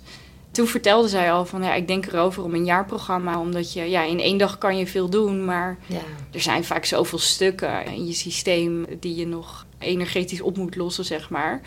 Toen 0.51 0.67
vertelde 0.67 1.07
zij 1.07 1.31
al 1.31 1.45
van, 1.45 1.63
ja, 1.63 1.73
ik 1.73 1.88
denk 1.88 2.06
erover 2.06 2.44
om 2.44 2.53
een 2.53 2.65
jaarprogramma. 2.65 3.39
Omdat 3.39 3.73
je, 3.73 3.83
ja, 3.89 4.03
in 4.03 4.19
één 4.19 4.38
dag 4.38 4.57
kan 4.57 4.77
je 4.77 4.88
veel 4.88 5.09
doen, 5.09 5.45
maar 5.45 5.77
Ja, 5.85 6.00
er 6.31 6.41
zijn 6.41 6.63
vaak 6.63 6.85
zoveel 6.85 7.17
stukken 7.19 7.85
in 7.85 8.06
je 8.07 8.13
systeem 8.13 8.85
die 9.00 9.15
je 9.15 9.27
nog 9.27 9.65
energetisch 9.79 10.41
op 10.41 10.57
moet 10.57 10.75
lossen, 10.75 11.06
zeg 11.06 11.29
maar. 11.29 11.62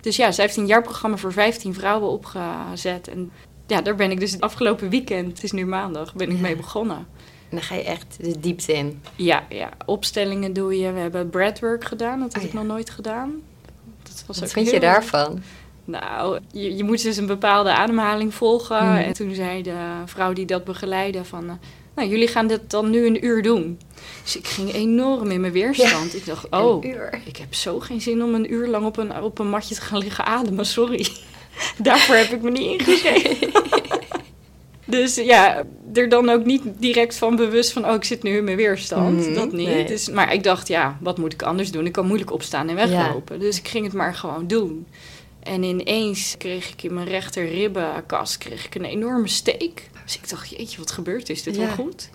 Dus 0.00 0.16
ja, 0.16 0.32
zij 0.32 0.44
heeft 0.44 0.56
een 0.56 0.66
jaarprogramma 0.66 1.16
voor 1.16 1.32
15 1.32 1.74
vrouwen 1.74 2.10
opgezet. 2.10 3.08
En 3.08 3.30
ja, 3.66 3.80
daar 3.82 3.94
ben 3.94 4.10
ik 4.10 4.20
dus 4.20 4.32
het 4.32 4.40
afgelopen 4.40 4.88
weekend, 4.88 5.26
het 5.32 5.42
is 5.42 5.52
nu 5.52 5.66
maandag, 5.66 6.14
ben 6.14 6.30
ik 6.30 6.36
Ja. 6.36 6.42
mee 6.42 6.56
begonnen. 6.56 7.06
En 7.50 7.56
dan 7.56 7.62
ga 7.62 7.74
je 7.74 7.82
echt 7.82 8.16
de 8.20 8.40
diepte 8.40 8.72
in. 8.72 9.02
Ja, 9.16 9.44
ja, 9.48 9.70
opstellingen 9.86 10.52
doe 10.52 10.78
je. 10.78 10.92
We 10.92 10.98
hebben 11.00 11.30
breathwork 11.30 11.84
gedaan, 11.84 12.20
dat 12.20 12.32
had 12.32 12.42
Oh, 12.42 12.48
ik 12.48 12.52
ja. 12.54 12.58
nog 12.58 12.66
nooit 12.68 12.90
gedaan. 12.90 13.32
Dat 14.02 14.24
was 14.26 14.38
Wat 14.38 14.48
ook 14.48 14.52
vind 14.54 14.70
je 14.70 14.80
daarvan? 14.80 15.42
Nou, 15.84 16.38
je, 16.52 16.76
je 16.76 16.84
moet 16.84 17.02
dus 17.02 17.16
een 17.16 17.26
bepaalde 17.26 17.72
ademhaling 17.74 18.34
volgen. 18.34 18.84
Mhm. 18.86 18.96
En 18.96 19.12
toen 19.12 19.34
zei 19.34 19.62
de 19.62 19.76
vrouw 20.04 20.32
die 20.32 20.46
dat 20.46 20.64
begeleidde 20.64 21.24
van... 21.24 21.48
eh, 21.48 21.54
nou, 21.94 22.08
jullie 22.08 22.28
gaan 22.28 22.46
dit 22.46 22.70
dan 22.70 22.90
nu 22.90 23.06
een 23.06 23.24
uur 23.24 23.42
doen. 23.42 23.78
Dus 24.22 24.36
ik 24.36 24.46
ging 24.46 24.72
enorm 24.74 25.30
in 25.30 25.40
mijn 25.40 25.52
weerstand. 25.52 26.14
Ik 26.14 26.26
dacht, 26.26 26.46
oh, 26.60 26.84
ik 27.24 27.36
heb 27.36 27.54
zo 27.54 27.80
geen 27.80 28.00
zin 28.00 28.22
om 28.22 28.34
een 28.34 28.52
uur 28.52 28.68
lang 28.68 28.86
op 28.86 28.96
een, 28.96 29.22
op 29.22 29.38
een 29.38 29.48
matje 29.48 29.74
te 29.74 29.80
gaan 29.80 29.98
liggen 29.98 30.24
ademen. 30.24 30.66
Sorry. 30.66 31.06
Daarvoor 31.78 32.14
heb 32.14 32.28
ik 32.32 32.42
me 32.42 32.50
niet 32.50 32.80
ingegeven. 32.80 33.50
Dus 34.90 35.14
ja, 35.14 35.62
er 35.92 36.08
dan 36.08 36.28
ook 36.28 36.44
niet 36.44 36.62
direct 36.78 37.16
van 37.16 37.36
bewust 37.36 37.72
van... 37.72 37.86
oh, 37.86 37.94
ik 37.94 38.04
zit 38.04 38.22
nu 38.22 38.36
in 38.36 38.44
mijn 38.44 38.56
weerstand. 38.56 39.26
Mhm, 39.26 39.34
dat 39.34 39.52
niet. 39.52 39.66
nee. 39.66 39.84
Dus, 39.84 40.08
maar 40.08 40.32
ik 40.32 40.42
dacht, 40.42 40.68
ja, 40.68 40.98
wat 41.00 41.18
moet 41.18 41.32
ik 41.32 41.42
anders 41.42 41.70
doen? 41.70 41.86
Ik 41.86 41.92
kan 41.92 42.06
moeilijk 42.06 42.32
opstaan 42.32 42.68
en 42.68 42.74
weglopen. 42.74 43.40
Dus 43.40 43.58
ik 43.58 43.68
ging 43.68 43.84
het 43.84 43.94
maar 43.94 44.14
gewoon 44.14 44.46
doen. 44.46 44.86
En 45.42 45.62
ineens 45.62 46.34
kreeg 46.38 46.70
ik 46.72 46.82
in 46.82 46.94
mijn 46.94 47.06
rechter 47.08 47.48
ribbenkast 47.48 48.38
kreeg 48.38 48.66
ik 48.66 48.74
een 48.74 48.84
enorme 48.84 49.28
steek. 49.28 49.90
Dus 50.04 50.16
ik 50.16 50.28
dacht, 50.28 50.50
jeetje, 50.50 50.78
wat 50.78 50.90
gebeurt? 50.90 51.28
Is 51.30 51.42
dit 51.42 51.56
Ja. 51.56 51.60
wel 51.66 51.74
goed? 51.74 52.10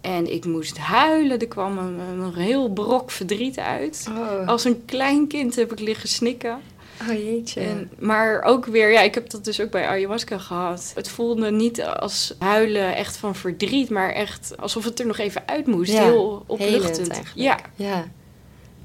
En 0.00 0.32
ik 0.32 0.44
moest 0.44 0.78
huilen. 0.78 1.38
Er 1.38 1.48
kwam 1.48 1.78
een, 1.78 1.98
een 1.98 2.34
heel 2.34 2.68
brok 2.72 3.10
verdriet 3.10 3.58
uit. 3.58 4.06
Oh, 4.08 4.48
Als 4.48 4.64
een 4.64 4.84
klein 4.84 5.26
kind 5.26 5.56
heb 5.56 5.72
ik 5.72 5.80
liggen 5.80 6.08
snikken. 6.08 6.58
Oh 7.00 7.12
jeetje. 7.14 7.60
En, 7.60 7.90
maar 7.98 8.42
ook 8.42 8.66
weer, 8.66 8.92
ja, 8.92 9.00
ik 9.00 9.14
heb 9.14 9.30
dat 9.30 9.44
dus 9.44 9.60
ook 9.60 9.70
bij 9.70 9.86
ayahuasca 9.86 10.38
gehad. 10.38 10.92
Het 10.94 11.08
voelde 11.08 11.50
niet 11.50 11.82
als 11.82 12.34
huilen 12.38 12.96
echt 12.96 13.16
van 13.16 13.34
verdriet, 13.34 13.90
maar 13.90 14.12
echt 14.12 14.52
alsof 14.56 14.84
het 14.84 15.00
er 15.00 15.06
nog 15.06 15.18
even 15.18 15.42
uit 15.46 15.66
moest. 15.66 15.92
Ja, 15.92 16.02
heel 16.02 16.44
opluchtend. 16.46 17.08
eigenlijk. 17.08 17.34
Ja, 17.34 17.58
Ja. 17.74 18.04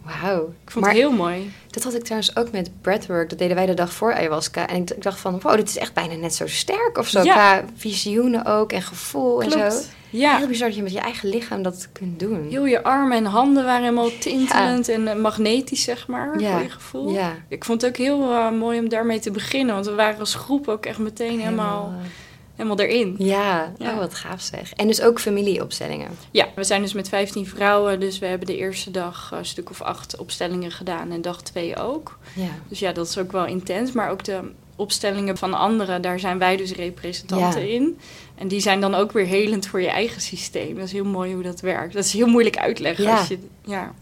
Wauw. 0.03 0.53
ik 0.63 0.71
vond 0.71 0.85
Maar 0.85 0.93
het 0.93 1.03
heel 1.03 1.11
mooi. 1.11 1.51
dat 1.69 1.83
had 1.83 1.93
ik 1.93 2.03
trouwens 2.03 2.35
ook 2.35 2.51
met 2.51 2.71
breathwork. 2.81 3.29
Dat 3.29 3.39
deden 3.39 3.55
wij 3.55 3.65
de 3.65 3.73
dag 3.73 3.93
voor 3.93 4.13
ayahuasca. 4.13 4.67
En 4.67 4.81
ik, 4.81 4.89
ik 4.89 5.03
dacht 5.03 5.19
van, 5.19 5.39
wow, 5.39 5.55
dit 5.55 5.69
is 5.69 5.77
echt 5.77 5.93
bijna 5.93 6.15
net 6.15 6.35
zo 6.35 6.47
sterk 6.47 6.97
of 6.97 7.07
zo. 7.07 7.23
Ja. 7.23 7.33
Qua 7.33 7.65
visioenen 7.75 8.45
ook 8.45 8.71
en 8.71 8.81
gevoel 8.81 9.41
en 9.41 9.51
zo. 9.51 9.69
Ja, 10.11 10.37
Heel 10.37 10.47
bizar 10.47 10.67
dat 10.67 10.75
je 10.77 10.83
met 10.83 10.91
je 10.91 10.99
eigen 10.99 11.29
lichaam 11.29 11.61
dat 11.63 11.89
kunt 11.91 12.19
doen. 12.19 12.47
heel 12.49 12.65
je 12.65 12.83
armen 12.83 13.17
en 13.17 13.25
handen 13.25 13.63
waren 13.65 13.83
helemaal 13.83 14.09
tintelend 14.19 14.89
en 14.89 15.07
eh, 15.07 15.15
magnetisch, 15.15 15.83
zeg 15.83 16.07
maar, 16.07 16.39
Ja. 16.39 16.51
voor 16.51 16.61
je 16.61 16.69
gevoel. 16.69 17.11
Ja. 17.11 17.35
Ik 17.47 17.65
vond 17.65 17.81
het 17.81 17.91
ook 17.91 17.97
heel 17.97 18.31
eh, 18.31 18.51
mooi 18.51 18.79
om 18.79 18.89
daarmee 18.89 19.19
te 19.19 19.31
beginnen, 19.31 19.73
want 19.73 19.85
we 19.87 19.93
waren 19.95 20.19
als 20.19 20.35
groep 20.35 20.67
ook 20.67 20.85
echt 20.85 20.97
meteen 20.99 21.39
helemaal, 21.39 21.85
eh, 21.99 22.05
helemaal 22.55 22.79
erin. 22.79 23.15
Ja, 23.17 23.71
Ja. 23.77 23.91
oh 23.91 23.97
wat 23.97 24.13
gaaf 24.13 24.41
zeg. 24.41 24.73
En 24.73 24.87
dus 24.87 25.01
ook 25.01 25.19
familieopstellingen. 25.19 26.07
Ja, 26.31 26.47
we 26.55 26.63
zijn 26.63 26.81
dus 26.81 26.93
met 26.93 27.09
15 27.09 27.47
vrouwen, 27.47 27.99
dus 27.99 28.19
we 28.19 28.25
hebben 28.25 28.47
de 28.47 28.57
eerste 28.57 28.91
dag 28.91 29.29
eh, 29.31 29.37
een 29.39 29.45
stuk 29.45 29.69
of 29.69 29.81
acht 29.81 30.17
opstellingen 30.17 30.71
gedaan 30.71 31.11
en 31.11 31.21
dag 31.21 31.41
twee 31.41 31.75
ook. 31.77 32.17
Ja. 32.35 32.49
Dus 32.67 32.79
ja, 32.79 32.91
dat 32.91 33.07
is 33.07 33.17
ook 33.17 33.31
wel 33.31 33.45
intens. 33.45 33.91
Maar 33.91 34.09
ook 34.09 34.23
de 34.23 34.39
opstellingen 34.81 35.37
van 35.37 35.53
anderen, 35.53 36.01
daar 36.01 36.19
zijn 36.19 36.37
wij 36.37 36.57
dus 36.57 36.71
representanten 36.71 37.67
Ja. 37.67 37.73
in. 37.73 37.97
En 38.35 38.47
die 38.47 38.59
zijn 38.59 38.81
dan 38.81 38.95
ook 38.95 39.11
weer 39.11 39.25
helend 39.25 39.67
voor 39.67 39.81
je 39.81 39.89
eigen 39.89 40.21
systeem. 40.21 40.75
Dat 40.75 40.85
is 40.85 40.91
heel 40.91 41.05
mooi 41.05 41.33
hoe 41.33 41.43
dat 41.43 41.59
werkt. 41.61 41.93
Dat 41.93 42.03
is 42.05 42.13
heel 42.13 42.27
moeilijk 42.27 42.57
uitleggen. 42.57 43.03
Ja. 43.03 43.17
Als 43.17 43.27
je, 43.27 43.37
ja. 43.65 43.93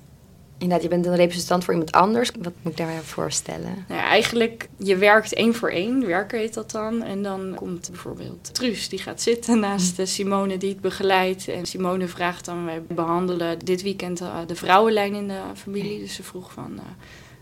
Inderdaad, 0.57 0.83
je 0.83 0.89
bent 0.89 1.05
een 1.05 1.15
representant 1.15 1.63
voor 1.63 1.73
iemand 1.73 1.91
anders. 1.91 2.31
Wat 2.41 2.53
moet 2.61 2.71
ik 2.71 2.77
daarbij 2.77 2.99
voorstellen? 3.01 3.85
Nou 3.87 4.01
ja, 4.01 4.07
eigenlijk, 4.07 4.69
je 4.77 4.95
werkt 4.97 5.33
één 5.33 5.55
voor 5.55 5.69
één, 5.69 6.05
werken 6.05 6.39
heet 6.39 6.53
dat 6.53 6.71
dan. 6.71 7.03
En 7.03 7.23
dan 7.23 7.53
komt 7.55 7.87
bijvoorbeeld 7.91 8.53
Truus, 8.53 8.89
die 8.89 8.99
gaat 8.99 9.21
zitten 9.21 9.59
naast 9.59 9.95
de 9.95 10.05
Simone 10.05 10.57
die 10.57 10.69
het 10.69 10.81
begeleidt. 10.81 11.47
En 11.47 11.65
Simone 11.65 12.07
vraagt 12.07 12.45
dan, 12.45 12.65
wij 12.65 12.81
behandelen 12.87 13.59
dit 13.59 13.81
weekend 13.81 14.21
eh, 14.21 14.37
de 14.47 14.55
vrouwenlijn 14.55 15.13
in 15.13 15.27
de 15.27 15.41
familie. 15.55 15.99
Dus 15.99 16.13
ze 16.13 16.23
vroeg 16.23 16.51
van, 16.53 16.71
eh, 16.77 16.83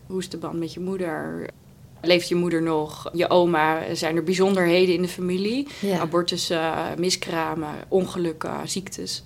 hoe 0.06 0.18
is 0.18 0.28
de 0.28 0.36
band 0.38 0.58
met 0.58 0.72
je 0.72 0.80
moeder? 0.80 1.48
Leeft 2.02 2.28
je 2.28 2.34
moeder 2.34 2.62
nog? 2.62 3.10
Je 3.12 3.30
oma? 3.30 3.94
Zijn 3.94 4.16
er 4.16 4.22
bijzonderheden 4.22 4.94
in 4.94 5.02
de 5.02 5.08
familie? 5.08 5.66
Ja. 5.80 5.98
Abortussen, 5.98 6.72
miskramen, 6.98 7.74
ongelukken, 7.88 8.68
ziektes. 8.68 9.22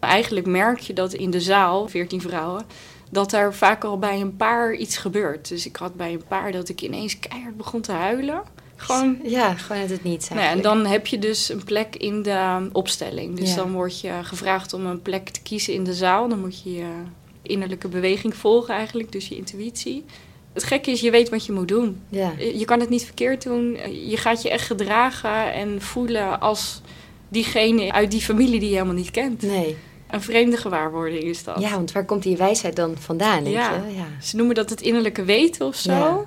Eigenlijk 0.00 0.46
merk 0.46 0.78
je 0.78 0.92
dat 0.92 1.12
in 1.12 1.30
de 1.30 1.40
zaal, 1.40 1.88
14 1.88 2.20
vrouwen, 2.20 2.64
dat 3.10 3.32
er 3.32 3.54
vaak 3.54 3.84
al 3.84 3.98
bij 3.98 4.20
een 4.20 4.36
paar 4.36 4.74
iets 4.74 4.96
gebeurt. 4.96 5.48
Dus 5.48 5.66
ik 5.66 5.76
had 5.76 5.94
bij 5.94 6.12
een 6.12 6.24
paar 6.28 6.52
dat 6.52 6.68
ik 6.68 6.82
ineens 6.82 7.18
keihard 7.18 7.56
begon 7.56 7.80
te 7.80 7.92
huilen. 7.92 8.42
Gewoon. 8.76 9.18
Ja, 9.24 9.54
gewoon 9.54 9.82
uit 9.82 9.90
het 9.90 10.04
niets 10.04 10.28
Nou 10.28 10.40
ja, 10.40 10.50
en 10.50 10.62
dan 10.62 10.86
heb 10.86 11.06
je 11.06 11.18
dus 11.18 11.48
een 11.48 11.64
plek 11.64 11.96
in 11.96 12.22
de 12.22 12.68
opstelling. 12.72 13.38
Dus 13.38 13.48
Ja. 13.48 13.56
dan 13.56 13.72
word 13.72 14.00
je 14.00 14.12
gevraagd 14.22 14.72
om 14.72 14.86
een 14.86 15.02
plek 15.02 15.28
te 15.28 15.42
kiezen 15.42 15.74
in 15.74 15.84
de 15.84 15.94
zaal. 15.94 16.28
Dan 16.28 16.40
moet 16.40 16.62
je 16.62 16.74
je 16.74 16.86
innerlijke 17.42 17.88
beweging 17.88 18.34
volgen 18.34 18.74
eigenlijk, 18.74 19.12
dus 19.12 19.28
je 19.28 19.36
intuïtie. 19.36 20.04
Het 20.54 20.64
gekke 20.64 20.90
is, 20.90 21.00
je 21.00 21.10
weet 21.10 21.28
wat 21.28 21.46
je 21.46 21.52
moet 21.52 21.68
doen. 21.68 22.00
Ja. 22.08 22.32
Je 22.38 22.64
kan 22.64 22.80
het 22.80 22.88
niet 22.88 23.04
verkeerd 23.04 23.42
doen. 23.42 23.78
Je 24.08 24.16
gaat 24.16 24.42
je 24.42 24.50
echt 24.50 24.66
gedragen 24.66 25.52
en 25.52 25.80
voelen 25.80 26.40
als 26.40 26.80
diegene 27.28 27.92
uit 27.92 28.10
die 28.10 28.20
familie 28.20 28.60
die 28.60 28.68
je 28.68 28.74
helemaal 28.74 28.94
niet 28.94 29.10
kent. 29.10 29.42
Nee. 29.42 29.76
Een 30.10 30.22
vreemde 30.22 30.56
gewaarwording 30.56 31.22
is 31.22 31.44
dat. 31.44 31.60
Ja, 31.60 31.70
want 31.70 31.92
waar 31.92 32.04
komt 32.04 32.22
die 32.22 32.36
wijsheid 32.36 32.76
dan 32.76 32.94
vandaan, 32.98 33.44
denk 33.44 33.56
Ja. 33.56 33.74
je? 33.88 33.94
Ja. 33.94 34.06
Ze 34.22 34.36
noemen 34.36 34.54
dat 34.54 34.70
het 34.70 34.80
innerlijke 34.80 35.24
weten 35.24 35.66
of 35.66 35.76
zo. 35.76 35.92
Ja. 35.92 36.24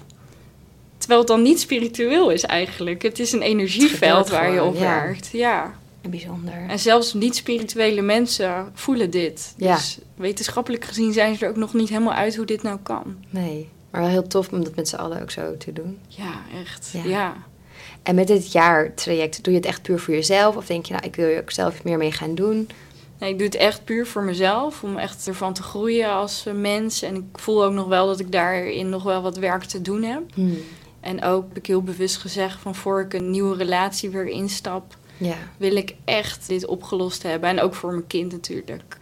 Terwijl 0.97 1.19
het 1.19 1.29
dan 1.29 1.41
niet 1.41 1.59
spiritueel 1.59 2.29
is 2.29 2.43
eigenlijk. 2.43 3.01
Het 3.01 3.19
is 3.19 3.31
een 3.31 3.41
energieveld 3.41 4.29
waar 4.29 4.53
je 4.53 4.63
op 4.63 4.73
ja. 4.73 4.79
werkt. 4.79 5.29
Ja. 5.31 5.73
En 6.01 6.09
bijzonder. 6.09 6.65
En 6.67 6.79
zelfs 6.79 7.13
niet-spirituele 7.13 8.01
mensen 8.01 8.71
voelen 8.73 9.09
dit. 9.09 9.53
Ja. 9.57 9.75
Dus 9.75 9.97
wetenschappelijk 10.15 10.85
gezien 10.85 11.13
zijn 11.13 11.35
ze 11.35 11.43
er 11.45 11.49
ook 11.49 11.55
nog 11.57 11.73
niet 11.73 11.89
helemaal 11.89 12.13
uit 12.13 12.35
hoe 12.35 12.45
dit 12.45 12.63
nou 12.63 12.77
kan. 12.83 13.15
Nee. 13.29 13.69
Maar 13.97 14.05
wel 14.05 14.15
heel 14.15 14.27
tof 14.27 14.51
om 14.51 14.63
dat 14.63 14.75
met 14.75 14.87
z'n 14.87 14.95
allen 14.95 15.21
ook 15.21 15.31
zo 15.31 15.57
te 15.57 15.73
doen. 15.73 15.99
Ja, 16.07 16.33
echt. 16.61 16.89
Ja. 16.93 17.03
Ja. 17.03 17.35
En 18.03 18.15
met 18.15 18.27
dit 18.27 18.51
jaartraject, 18.51 19.43
doe 19.43 19.53
je 19.53 19.59
het 19.59 19.67
echt 19.67 19.81
puur 19.81 19.99
voor 19.99 20.13
jezelf? 20.13 20.55
Of 20.55 20.65
denk 20.65 20.85
je, 20.85 20.93
nou, 20.93 21.05
ik 21.05 21.15
wil 21.15 21.25
er 21.25 21.41
ook 21.41 21.51
zelf 21.51 21.83
meer 21.83 21.97
mee 21.97 22.11
gaan 22.11 22.35
doen? 22.35 22.69
Nee, 23.19 23.29
ik 23.31 23.37
doe 23.37 23.45
het 23.47 23.55
echt 23.55 23.83
puur 23.83 24.07
voor 24.07 24.23
mezelf. 24.23 24.83
Om 24.83 24.97
echt 24.97 25.27
ervan 25.27 25.53
te 25.53 25.63
groeien 25.63 26.09
als 26.09 26.45
mens. 26.55 27.01
En 27.01 27.15
ik 27.15 27.39
voel 27.39 27.63
ook 27.65 27.73
nog 27.73 27.87
wel 27.87 28.07
dat 28.07 28.19
ik 28.19 28.31
daarin 28.31 28.89
nog 28.89 29.03
wel 29.03 29.21
wat 29.21 29.37
werk 29.37 29.63
te 29.63 29.81
doen 29.81 30.03
heb. 30.03 30.21
Hmm. 30.33 30.57
En 30.99 31.23
ook 31.23 31.45
heb 31.47 31.57
ik 31.57 31.65
heel 31.65 31.83
bewust 31.83 32.17
gezegd 32.17 32.59
van 32.59 32.75
voor 32.75 33.01
ik 33.01 33.13
een 33.13 33.29
nieuwe 33.31 33.55
relatie 33.57 34.09
weer 34.09 34.27
instap, 34.27 34.97
Ja. 35.17 35.35
wil 35.57 35.75
ik 35.75 35.95
echt 36.05 36.47
dit 36.47 36.65
opgelost 36.65 37.23
hebben. 37.23 37.49
En 37.49 37.61
ook 37.61 37.75
voor 37.75 37.91
mijn 37.91 38.07
kind 38.07 38.31
natuurlijk. 38.31 38.97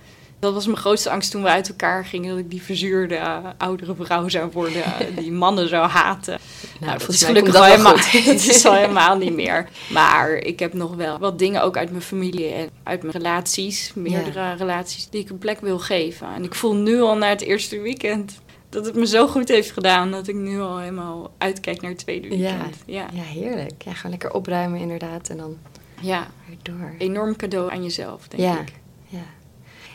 Dat 0.45 0.53
was 0.53 0.65
mijn 0.65 0.77
grootste 0.77 1.09
angst 1.09 1.31
toen 1.31 1.43
we 1.43 1.49
uit 1.49 1.69
elkaar 1.69 2.05
gingen. 2.05 2.29
Dat 2.29 2.39
ik 2.39 2.49
die 2.49 2.61
verzuurde 2.61 3.15
eh, 3.15 3.37
oudere 3.57 3.95
vrouw 3.99 4.29
zou 4.29 4.49
worden. 4.51 4.83
die 5.19 5.31
mannen 5.31 5.69
zou 5.69 5.87
haten. 5.87 6.39
Nou, 6.79 6.91
dat 6.91 7.01
volgens 7.03 7.21
is 7.21 7.27
gelukkig 7.27 7.55
al 7.55 7.61
dat 7.61 7.69
wel 7.69 7.77
helemaal, 7.77 7.97
het 8.33 8.47
is 8.47 8.65
al 8.65 8.73
helemaal 8.73 9.17
niet 9.17 9.33
meer. 9.43 9.69
Maar 9.91 10.31
ik 10.33 10.59
heb 10.59 10.73
nog 10.73 10.95
wel 10.95 11.17
wat 11.19 11.39
dingen 11.39 11.61
ook 11.63 11.77
uit 11.77 11.89
mijn 11.89 12.01
familie 12.01 12.47
en 12.47 12.69
uit 12.83 13.01
mijn 13.01 13.13
relaties. 13.13 13.91
Meerdere 13.95 14.53
relaties 14.53 15.09
die 15.09 15.21
ik 15.21 15.29
een 15.29 15.37
plek 15.37 15.59
wil 15.61 15.79
geven. 15.79 16.27
En 16.35 16.43
ik 16.43 16.55
voel 16.55 16.75
nu 16.75 17.01
al 17.01 17.15
na 17.17 17.29
het 17.29 17.41
eerste 17.41 17.79
weekend... 17.79 18.39
dat 18.69 18.85
het 18.85 18.95
me 18.95 19.07
zo 19.07 19.27
goed 19.27 19.47
heeft 19.47 19.71
gedaan... 19.71 20.11
dat 20.11 20.27
ik 20.27 20.35
nu 20.35 20.59
al 20.61 20.77
helemaal 20.77 21.33
uitkijk 21.37 21.81
naar 21.81 21.91
het 21.91 21.99
tweede 21.99 22.37
Ja. 22.37 22.51
weekend. 22.51 22.75
Ja, 22.85 23.07
ja, 23.13 23.21
heerlijk. 23.23 23.83
Ja, 23.83 23.93
gewoon 23.93 24.11
lekker 24.11 24.31
opruimen 24.31 24.79
inderdaad 24.79 25.29
en 25.29 25.37
dan 25.37 25.57
ja. 26.01 26.27
weer 26.47 26.57
door. 26.61 26.93
enorm 26.97 27.35
cadeau 27.35 27.71
aan 27.71 27.83
jezelf, 27.83 28.27
denk 28.27 28.43
Ja. 28.43 28.59
ik. 28.59 28.71
Ja. 29.07 29.23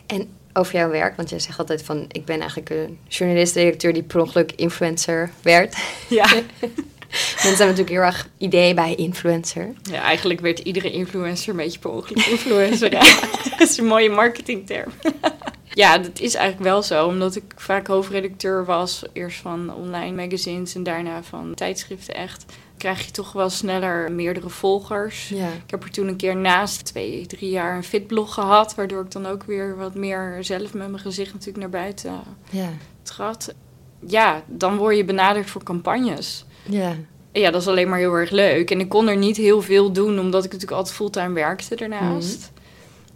En 0.05 0.29
over 0.53 0.75
jouw 0.75 0.89
werk, 0.89 1.15
want 1.15 1.29
jij 1.29 1.39
zegt 1.39 1.59
altijd 1.59 1.83
van... 1.83 2.05
ik 2.07 2.25
ben 2.25 2.39
eigenlijk 2.39 2.69
een 2.69 2.99
journalist-redacteur 3.07 3.93
die 3.93 4.03
per 4.03 4.21
ongeluk 4.21 4.51
influencer 4.51 5.31
werd. 5.41 5.77
Ja. 6.09 6.25
Mensen 7.11 7.47
hebben 7.65 7.67
natuurlijk 7.67 7.89
heel 7.89 8.01
erg 8.01 8.27
idee 8.37 8.73
bij 8.73 8.95
influencer. 8.95 9.73
ja, 9.83 10.01
eigenlijk 10.01 10.39
werd 10.39 10.59
iedere 10.59 10.91
influencer 10.91 11.49
een 11.49 11.55
beetje 11.55 11.79
per 11.79 11.89
ongeluk 11.89 12.25
influencer. 12.35 12.91
ja. 12.91 13.19
Dat 13.57 13.69
is 13.69 13.77
een 13.77 13.85
mooie 13.85 14.09
marketingterm. 14.09 14.91
ja, 15.73 15.97
dat 15.97 16.19
is 16.19 16.35
eigenlijk 16.35 16.69
wel 16.69 16.83
zo. 16.83 17.07
Omdat 17.07 17.35
ik 17.35 17.43
vaak 17.55 17.87
hoofdredacteur 17.87 18.65
was. 18.65 19.03
Eerst 19.13 19.39
van 19.39 19.73
online 19.73 20.23
magazines 20.23 20.75
en 20.75 20.83
daarna 20.83 21.23
van 21.23 21.53
tijdschriften 21.53 22.15
echt. 22.15 22.45
Krijg 22.81 23.05
je 23.05 23.11
toch 23.11 23.31
wel 23.31 23.49
sneller 23.49 24.11
meerdere 24.11 24.49
volgers. 24.49 25.29
Ja. 25.29 25.47
Ik 25.47 25.71
heb 25.71 25.83
er 25.83 25.91
toen 25.91 26.07
een 26.07 26.15
keer 26.15 26.35
naast 26.35 26.85
twee, 26.85 27.25
drie 27.25 27.49
jaar 27.49 27.75
een 27.75 27.83
fitblog 27.83 28.33
gehad. 28.33 28.75
Waardoor 28.75 29.03
ik 29.03 29.11
dan 29.11 29.25
ook 29.25 29.43
weer 29.43 29.75
wat 29.77 29.95
meer 29.95 30.37
zelf 30.39 30.73
met 30.73 30.89
mijn 30.89 30.99
gezicht 30.99 31.31
natuurlijk 31.33 31.57
naar 31.57 31.81
buiten 31.81 32.19
Ja. 32.49 32.69
trad. 33.03 33.53
Ja, 34.07 34.43
dan 34.47 34.77
word 34.77 34.95
je 34.97 35.05
benaderd 35.05 35.49
voor 35.49 35.63
campagnes. 35.63 36.45
Ja. 36.63 36.95
Ja, 37.31 37.51
dat 37.51 37.61
is 37.61 37.67
alleen 37.67 37.89
maar 37.89 37.99
heel 37.99 38.13
erg 38.13 38.29
leuk. 38.29 38.71
En 38.71 38.79
ik 38.79 38.89
kon 38.89 39.07
er 39.07 39.17
niet 39.17 39.37
heel 39.37 39.61
veel 39.61 39.91
doen, 39.91 40.19
omdat 40.19 40.43
ik 40.43 40.51
natuurlijk 40.51 40.77
altijd 40.77 40.95
fulltime 40.95 41.33
werkte 41.33 41.75
daarnaast. 41.75 42.50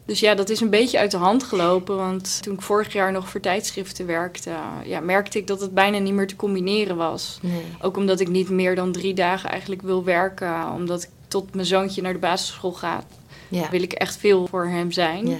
Dus 0.06 0.20
ja, 0.20 0.36
dat 0.36 0.50
is 0.50 0.60
een 0.62 0.70
beetje 0.70 1.00
uit 1.00 1.12
de 1.12 1.18
hand 1.18 1.44
gelopen. 1.44 1.96
Want 1.96 2.44
toen 2.44 2.54
ik 2.54 2.62
vorig 2.62 2.94
jaar 2.94 3.12
nog 3.12 3.30
voor 3.30 3.40
tijdschriften 3.40 4.06
werkte, 4.06 4.52
ja, 4.86 5.00
merkte 5.00 5.38
ik 5.38 5.48
dat 5.48 5.62
het 5.62 5.74
bijna 5.74 5.98
niet 5.98 6.14
meer 6.14 6.28
te 6.28 6.36
combineren 6.36 6.96
was. 6.96 7.40
Nee. 7.42 7.62
Ook 7.82 7.98
omdat 7.98 8.20
ik 8.20 8.28
niet 8.28 8.50
meer 8.50 8.76
dan 8.76 8.92
drie 8.92 9.14
dagen 9.14 9.50
eigenlijk 9.50 9.82
wil 9.82 10.04
werken. 10.04 10.72
Omdat 10.72 11.04
ik 11.04 11.10
tot 11.28 11.54
mijn 11.54 11.68
zoontje 11.68 12.02
naar 12.02 12.14
de 12.14 12.20
basisschool 12.20 12.72
gaat, 12.74 13.06
Ja. 13.48 13.70
wil 13.70 13.82
ik 13.82 13.94
echt 13.94 14.18
veel 14.18 14.48
voor 14.48 14.66
hem 14.68 14.92
zijn. 14.92 15.28
Ja. 15.28 15.38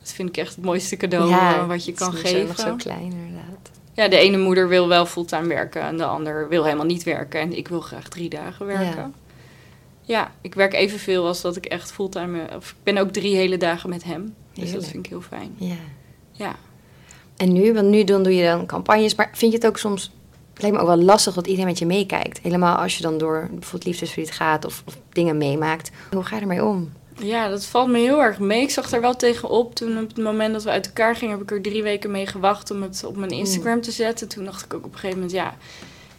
Dat 0.00 0.12
vind 0.12 0.28
ik 0.28 0.36
echt 0.36 0.54
het 0.54 0.64
mooiste 0.64 0.96
cadeau 0.96 1.28
Ja, 1.28 1.54
eh, 1.56 1.66
wat 1.66 1.84
je 1.84 1.92
kan 1.92 2.12
geven. 2.12 2.46
nog 2.46 2.58
zo 2.58 2.74
klein 2.76 3.12
inderdaad. 3.12 3.70
Ja, 3.94 4.08
de 4.08 4.16
ene 4.16 4.36
moeder 4.38 4.68
wil 4.68 4.88
wel 4.88 5.06
fulltime 5.06 5.46
werken 5.48 5.82
en 5.82 5.96
de 5.96 6.04
ander 6.04 6.48
wil 6.48 6.64
helemaal 6.64 6.86
niet 6.86 7.02
werken. 7.02 7.40
En 7.40 7.56
ik 7.56 7.68
wil 7.68 7.80
graag 7.80 8.08
drie 8.08 8.28
dagen 8.28 8.66
werken. 8.66 9.14
Ja, 10.10 10.32
ik 10.40 10.54
werk 10.54 10.72
evenveel 10.74 11.26
als 11.26 11.40
dat 11.40 11.56
ik 11.56 11.64
echt 11.66 11.92
fulltime... 11.92 12.42
eh, 12.42 12.56
Of 12.56 12.70
ik 12.70 12.76
ben 12.82 12.98
ook 12.98 13.10
drie 13.10 13.36
hele 13.36 13.56
dagen 13.56 13.88
met 13.90 14.04
hem. 14.04 14.22
Dus 14.22 14.34
Heerlijk. 14.64 14.80
dat 14.82 14.90
vind 14.90 15.04
ik 15.04 15.10
heel 15.10 15.20
fijn. 15.20 15.54
Ja. 15.56 15.74
Ja. 16.32 16.54
En 17.36 17.52
nu, 17.52 17.72
want 17.74 17.86
nu 17.88 18.04
dan 18.04 18.22
doe 18.22 18.34
je 18.34 18.44
dan 18.44 18.66
campagnes, 18.66 19.14
maar 19.14 19.30
vind 19.34 19.52
je 19.52 19.58
het 19.58 19.66
ook 19.66 19.78
soms, 19.78 20.02
het 20.52 20.62
lijkt 20.62 20.76
me 20.76 20.82
ook 20.82 20.88
wel 20.88 20.98
lastig 21.04 21.34
dat 21.34 21.46
iedereen 21.46 21.68
met 21.68 21.78
je 21.78 21.86
meekijkt. 21.86 22.38
Helemaal 22.42 22.76
als 22.76 22.96
je 22.96 23.02
dan 23.02 23.18
door 23.18 23.48
bijvoorbeeld 23.50 23.84
liefdesverdriet 23.84 24.34
gaat 24.34 24.64
of, 24.64 24.82
of 24.86 24.98
dingen 25.12 25.36
meemaakt. 25.38 25.90
Hoe 26.12 26.22
ga 26.24 26.34
je 26.36 26.40
ermee 26.40 26.64
om? 26.64 26.92
ja, 27.18 27.48
dat 27.48 27.64
valt 27.64 27.88
me 27.88 27.98
heel 27.98 28.22
erg 28.22 28.38
mee. 28.38 28.62
Ik 28.62 28.70
zag 28.70 28.92
er 28.92 29.00
wel 29.00 29.16
tegenop. 29.16 29.74
Toen 29.74 29.98
op 29.98 30.08
het 30.08 30.16
moment 30.24 30.52
dat 30.52 30.62
we 30.62 30.70
uit 30.70 30.86
elkaar 30.86 31.16
gingen... 31.16 31.34
heb 31.38 31.42
ik 31.42 31.50
er 31.50 31.62
drie 31.62 31.82
weken 31.82 32.10
mee 32.10 32.26
gewacht 32.26 32.70
om 32.70 32.82
het 32.82 33.04
op 33.06 33.16
mijn 33.16 33.30
Instagram 33.30 33.80
te 33.80 33.90
zetten. 33.90 34.28
Toen 34.28 34.44
dacht 34.44 34.64
ik 34.64 34.74
ook 34.74 34.84
op 34.84 34.92
een 34.92 34.98
gegeven 34.98 35.16
moment... 35.20 35.36
ja, 35.36 35.54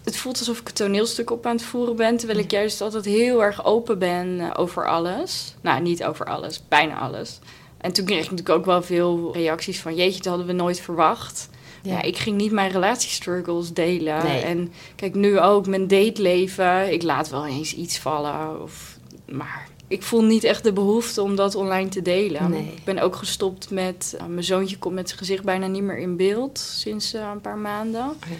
het 0.03 0.17
voelt 0.17 0.39
alsof 0.39 0.59
ik 0.59 0.67
een 0.67 0.73
toneelstuk 0.73 1.31
op 1.31 1.45
aan 1.45 1.55
het 1.55 1.63
voeren 1.63 1.95
ben... 1.95 2.17
terwijl 2.17 2.39
ik 2.39 2.51
juist 2.51 2.81
altijd 2.81 3.05
heel 3.05 3.43
erg 3.43 3.65
open 3.65 3.99
ben 3.99 4.39
eh, 4.39 4.49
over 4.59 4.87
alles. 4.87 5.55
Nou, 5.61 5.81
niet 5.81 6.03
over 6.03 6.25
alles, 6.25 6.61
bijna 6.67 6.99
alles. 6.99 7.39
En 7.77 7.93
toen 7.93 8.05
kreeg 8.05 8.23
ik 8.23 8.29
natuurlijk 8.29 8.57
ook 8.57 8.65
wel 8.65 8.81
veel 8.81 9.33
reacties 9.33 9.79
van... 9.81 9.95
jeetje, 9.95 10.17
dat 10.17 10.25
hadden 10.25 10.45
we 10.45 10.53
nooit 10.53 10.79
verwacht. 10.79 11.49
Ja. 11.83 12.01
ik 12.01 12.17
ging 12.17 12.37
niet 12.37 12.51
mijn 12.51 12.71
relatiestruggles 12.71 13.73
delen. 13.73 14.23
Nee. 14.23 14.41
En 14.41 14.71
kijk, 14.95 15.15
nu 15.15 15.39
ook 15.39 15.67
mijn 15.67 15.87
dateleven. 15.87 16.93
Ik 16.93 17.03
laat 17.03 17.29
wel 17.29 17.45
eens 17.45 17.73
iets 17.75 17.97
vallen. 17.97 18.61
Of, 18.61 18.97
maar 19.29 19.67
ik 19.87 20.03
voel 20.03 20.23
niet 20.23 20.43
echt 20.43 20.63
de 20.63 20.73
behoefte 20.73 21.21
om 21.21 21.35
dat 21.35 21.55
online 21.55 21.89
te 21.89 22.01
delen. 22.01 22.49
Nee. 22.49 22.73
Ik 22.75 22.83
ben 22.83 22.99
ook 22.99 23.15
gestopt 23.15 23.69
met... 23.69 24.15
uh, 24.15 24.25
mijn 24.25 24.43
zoontje 24.43 24.77
komt 24.77 24.95
met 24.95 25.07
zijn 25.07 25.19
gezicht 25.19 25.43
bijna 25.43 25.67
niet 25.67 25.83
meer 25.83 25.97
in 25.97 26.15
beeld 26.15 26.59
sinds 26.59 27.13
uh, 27.13 27.29
een 27.33 27.41
paar 27.41 27.57
maanden. 27.57 28.09
Okay. 28.09 28.37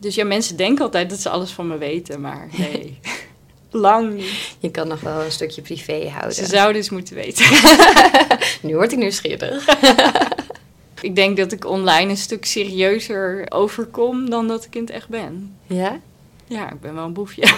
Dus 0.00 0.14
ja, 0.14 0.24
mensen 0.24 0.56
denken 0.56 0.84
altijd 0.84 1.10
dat 1.10 1.20
ze 1.20 1.28
alles 1.28 1.50
van 1.50 1.66
me 1.66 1.78
weten, 1.78 2.20
maar 2.20 2.48
nee. 2.58 2.98
Lang 3.70 4.12
niet. 4.14 4.54
Je 4.58 4.70
kan 4.70 4.88
nog 4.88 5.00
wel 5.00 5.20
een 5.24 5.32
stukje 5.32 5.62
privé 5.62 6.08
houden. 6.08 6.32
Ze 6.34 6.46
zouden 6.46 6.76
eens 6.76 6.90
moeten 6.90 7.14
weten. 7.14 7.44
nu 8.68 8.74
word 8.74 8.92
ik 8.92 8.98
nieuwsgierig. 8.98 9.68
ik 11.00 11.14
denk 11.16 11.36
dat 11.36 11.52
ik 11.52 11.66
online 11.66 12.10
een 12.10 12.16
stuk 12.16 12.44
serieuzer 12.44 13.46
overkom 13.48 14.30
dan 14.30 14.48
dat 14.48 14.64
ik 14.64 14.74
in 14.74 14.80
het 14.80 14.90
echt 14.90 15.08
ben. 15.08 15.56
Ja? 15.66 16.00
Ja, 16.46 16.70
ik 16.72 16.80
ben 16.80 16.94
wel 16.94 17.04
een 17.04 17.12
boefje. 17.12 17.52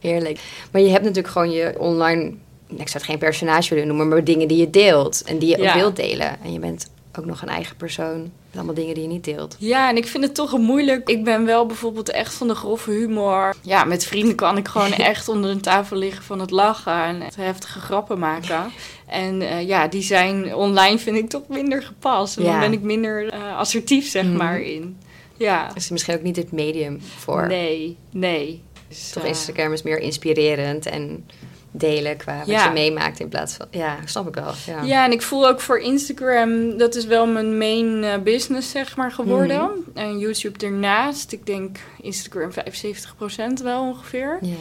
Heerlijk. 0.00 0.38
Maar 0.70 0.80
je 0.80 0.88
hebt 0.88 1.02
natuurlijk 1.04 1.32
gewoon 1.32 1.50
je 1.50 1.74
online, 1.78 2.24
ik 2.68 2.88
zou 2.88 2.92
het 2.92 3.04
geen 3.04 3.18
personage 3.18 3.68
willen 3.74 3.88
noemen, 3.88 4.08
maar 4.08 4.24
dingen 4.24 4.48
die 4.48 4.58
je 4.58 4.70
deelt 4.70 5.22
en 5.22 5.38
die 5.38 5.48
je 5.48 5.62
Ja. 5.62 5.68
ook 5.68 5.74
wilt 5.78 5.96
delen. 5.96 6.36
En 6.42 6.52
je 6.52 6.58
bent 6.58 6.90
ook 7.18 7.24
nog 7.24 7.42
een 7.42 7.48
eigen 7.48 7.76
persoon. 7.76 8.32
Allemaal 8.54 8.74
dingen 8.74 8.94
die 8.94 9.02
je 9.02 9.08
niet 9.08 9.24
deelt. 9.24 9.56
Ja, 9.58 9.88
en 9.88 9.96
ik 9.96 10.06
vind 10.06 10.24
het 10.24 10.34
toch 10.34 10.58
moeilijk. 10.58 11.08
Ik 11.08 11.24
ben 11.24 11.44
wel 11.44 11.66
bijvoorbeeld 11.66 12.10
echt 12.10 12.34
van 12.34 12.48
de 12.48 12.54
grove 12.54 12.90
humor. 12.90 13.54
Ja, 13.62 13.84
met 13.84 14.04
vrienden 14.04 14.34
kan 14.34 14.56
ik 14.56 14.68
gewoon 14.68 14.92
echt 15.12 15.28
onder 15.28 15.50
een 15.50 15.60
tafel 15.60 15.96
liggen 15.96 16.24
van 16.24 16.40
het 16.40 16.50
lachen 16.50 16.92
en 17.04 17.22
heftige 17.36 17.80
grappen 17.80 18.18
maken. 18.18 18.70
En 19.06 19.40
uh, 19.40 19.66
ja, 19.68 19.88
die 19.88 20.02
zijn 20.02 20.54
online 20.54 20.98
vind 20.98 21.16
ik 21.16 21.28
toch 21.28 21.48
minder 21.48 21.82
gepast. 21.82 22.36
En 22.36 22.42
Ja. 22.44 22.50
dan 22.50 22.60
ben 22.60 22.72
ik 22.72 22.80
minder 22.82 23.28
eh, 23.28 23.56
assertief, 23.56 24.08
zeg 24.08 24.24
Mhm. 24.24 24.36
maar, 24.36 24.60
in. 24.60 24.98
Ja. 25.36 25.74
Is 25.74 25.86
er 25.86 25.92
misschien 25.92 26.14
ook 26.14 26.22
niet 26.22 26.36
het 26.36 26.52
medium 26.52 27.00
voor. 27.18 27.46
Nee, 27.46 27.96
nee. 28.10 28.62
Dus, 28.88 29.10
Toch 29.10 29.22
eh, 29.22 29.28
Instagram 29.28 29.72
is 29.72 29.82
meer 29.82 29.98
inspirerend 29.98 30.86
en 30.86 31.26
delen 31.76 32.16
qua 32.16 32.38
wat 32.38 32.46
Ja. 32.46 32.64
je 32.64 32.70
meemaakt 32.70 33.20
in 33.20 33.28
plaats 33.28 33.54
van... 33.54 33.66
Ja, 33.70 33.96
snap 34.04 34.28
ik 34.28 34.34
wel. 34.34 34.52
Ja. 34.66 34.82
Ja, 34.82 35.04
en 35.04 35.12
ik 35.12 35.22
voel 35.22 35.48
ook 35.48 35.60
voor 35.60 35.78
Instagram, 35.78 36.78
dat 36.78 36.94
is 36.94 37.06
wel 37.06 37.26
mijn 37.26 37.58
main 37.58 38.04
eh, 38.04 38.18
business, 38.22 38.70
zeg 38.70 38.96
maar, 38.96 39.12
geworden. 39.12 39.60
Mhm. 39.70 39.98
En 39.98 40.18
YouTube 40.18 40.66
ernaast. 40.66 41.32
Ik 41.32 41.46
denk 41.46 41.78
Instagram 42.00 42.50
75% 42.52 43.62
wel 43.62 43.80
ongeveer. 43.82 44.38
Ja. 44.40 44.54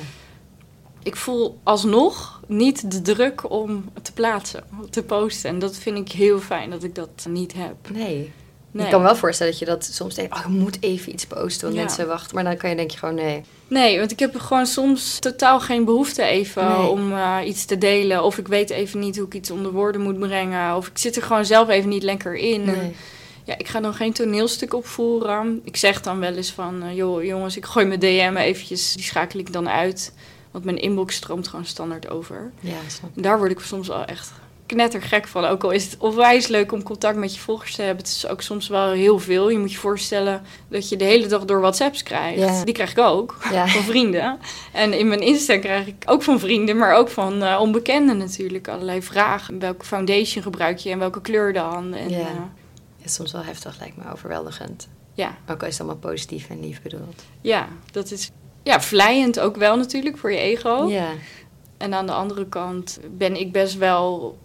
Ik 1.04 1.16
voel 1.16 1.60
alsnog 1.64 2.42
niet 2.48 2.92
de 2.92 3.02
druk 3.02 3.52
om 3.52 3.86
te 4.02 4.14
plaatsen, 4.14 4.64
te 4.90 5.04
posten. 5.04 5.50
En 5.50 5.60
dat 5.60 5.76
vind 5.78 5.98
ik 5.98 6.12
heel 6.12 6.40
fijn 6.40 6.70
dat 6.70 6.84
ik 6.84 6.96
dat 6.96 7.26
niet 7.30 7.54
heb. 7.54 7.76
Nee. 7.92 8.32
Nee, 8.74 8.86
Ik 8.86 8.92
kan 8.92 9.02
me 9.02 9.06
wel 9.08 9.16
voorstellen 9.16 9.52
dat 9.52 9.62
je 9.62 9.66
dat 9.68 9.86
soms 9.86 10.16
denkt... 10.16 10.34
Oh, 10.36 10.40
ik 10.40 10.48
moet 10.48 10.78
even 10.80 11.14
iets 11.14 11.26
posten, 11.26 11.62
want 11.68 11.74
Ja. 11.80 11.84
mensen 11.84 12.08
wachten. 12.08 12.36
Maar 12.36 12.44
dan 12.44 12.58
kan 12.58 12.70
je 12.70 12.76
denk 12.76 12.92
je 12.92 12.98
gewoon 12.98 13.16
nee. 13.16 13.44
nee 13.68 14.00
want 14.00 14.12
ik 14.12 14.20
heb 14.20 14.36
gewoon 14.36 14.66
soms 14.66 15.20
totaal 15.20 15.60
geen 15.60 15.86
behoefte 15.86 16.24
even 16.24 16.68
Nee. 16.68 16.88
om 16.88 17.12
eh, 17.14 17.38
iets 17.46 17.66
te 17.66 17.78
delen. 17.78 18.24
Of 18.24 18.38
ik 18.38 18.48
weet 18.48 18.70
even 18.70 19.00
niet 19.00 19.18
hoe 19.18 19.26
ik 19.26 19.34
iets 19.34 19.52
onder 19.52 19.72
woorden 19.72 20.02
moet 20.02 20.20
brengen. 20.20 20.76
Of 20.76 20.88
ik 20.88 20.98
zit 20.98 21.16
er 21.16 21.22
gewoon 21.24 21.46
zelf 21.46 21.70
even 21.70 21.90
niet 21.90 22.04
lekker 22.04 22.36
in. 22.36 22.68
En. 22.68 22.94
Ja, 23.46 23.58
ik 23.58 23.68
ga 23.68 23.80
dan 23.82 23.94
geen 23.94 24.14
toneelstuk 24.14 24.74
opvoeren. 24.74 25.62
Ik 25.64 25.78
zeg 25.78 26.02
dan 26.02 26.20
wel 26.20 26.34
eens 26.36 26.52
van, 26.52 26.84
eh, 26.84 26.96
joh 26.96 27.24
jongens, 27.24 27.58
ik 27.58 27.66
gooi 27.66 27.86
mijn 27.86 28.00
DM 28.00 28.36
eventjes, 28.38 28.94
die 28.94 29.04
schakel 29.04 29.40
ik 29.40 29.54
dan 29.54 29.70
uit. 29.70 30.14
Want 30.52 30.66
mijn 30.66 30.78
inbox 30.82 31.16
stroomt 31.16 31.48
gewoon 31.48 31.66
standaard 31.66 32.10
over. 32.10 32.52
Ja, 32.60 32.76
snap 32.88 33.10
ik. 33.10 33.16
En 33.16 33.22
daar 33.22 33.38
word 33.38 33.52
ik 33.52 33.60
soms 33.60 33.88
wel 33.88 34.06
echt 34.06 34.32
knettergek 34.66 35.28
van. 35.28 35.46
Ook 35.46 35.64
al 35.64 35.72
is 35.72 35.86
het 35.86 35.98
onwijs 35.98 36.48
leuk 36.48 36.72
om 36.72 36.84
contact 36.84 37.18
met 37.18 37.34
je 37.36 37.40
volgers 37.42 37.76
te 37.76 37.82
hebben. 37.82 38.04
Het 38.06 38.14
is 38.16 38.28
ook 38.28 38.42
soms 38.42 38.68
wel 38.68 38.92
heel 38.92 39.20
veel. 39.20 39.50
Je 39.50 39.58
moet 39.60 39.72
je 39.72 39.78
voorstellen 39.78 40.42
dat 40.70 40.90
je 40.90 40.96
de 40.96 41.04
hele 41.04 41.28
dag 41.28 41.46
door 41.46 41.60
WhatsApps 41.60 42.04
krijgt. 42.04 42.40
Ja. 42.40 42.64
Die 42.64 42.74
krijg 42.74 42.92
ik 42.92 42.98
ook, 43.00 43.38
Ja. 43.52 43.68
van 43.78 43.82
vrienden. 43.84 44.40
En 44.72 44.94
in 44.94 45.08
mijn 45.08 45.20
Insta 45.22 45.58
krijg 45.58 45.88
ik 45.88 45.96
ook 46.06 46.24
van 46.24 46.40
vrienden, 46.40 46.78
maar 46.78 46.96
ook 46.96 47.10
van 47.10 47.44
eh, 47.44 47.60
onbekenden 47.62 48.18
natuurlijk. 48.18 48.68
Allerlei 48.68 49.02
vragen. 49.02 49.60
Welke 49.60 49.86
foundation 49.86 50.44
gebruik 50.44 50.78
je 50.78 50.90
en 50.90 51.00
welke 51.00 51.22
kleur 51.22 51.54
dan? 51.54 51.94
En, 51.94 52.10
Ja. 52.10 52.18
eh, 52.20 52.26
Ja, 52.98 53.10
soms 53.10 53.32
wel 53.32 53.44
heftig, 53.44 53.80
lijkt 53.80 53.98
me 53.98 54.04
overweldigend. 54.14 54.88
ja. 55.14 55.38
Ook 55.48 55.62
al 55.62 55.68
is 55.68 55.78
het 55.78 55.88
allemaal 55.88 56.12
positief 56.12 56.50
en 56.50 56.60
lief 56.60 56.82
bedoeld. 56.82 57.24
Ja, 57.42 57.68
dat 57.92 58.12
is 58.12 58.32
ja, 58.64 58.82
vlijend 58.82 59.40
ook 59.40 59.56
wel 59.56 59.78
natuurlijk 59.78 60.18
voor 60.18 60.32
je 60.32 60.38
ego. 60.38 60.88
Ja. 60.90 61.08
En 61.78 61.94
aan 61.94 62.06
de 62.06 62.12
andere 62.12 62.48
kant 62.48 63.00
ben 63.12 63.36
ik 63.40 63.52
best 63.52 63.78
wel... 63.78 64.38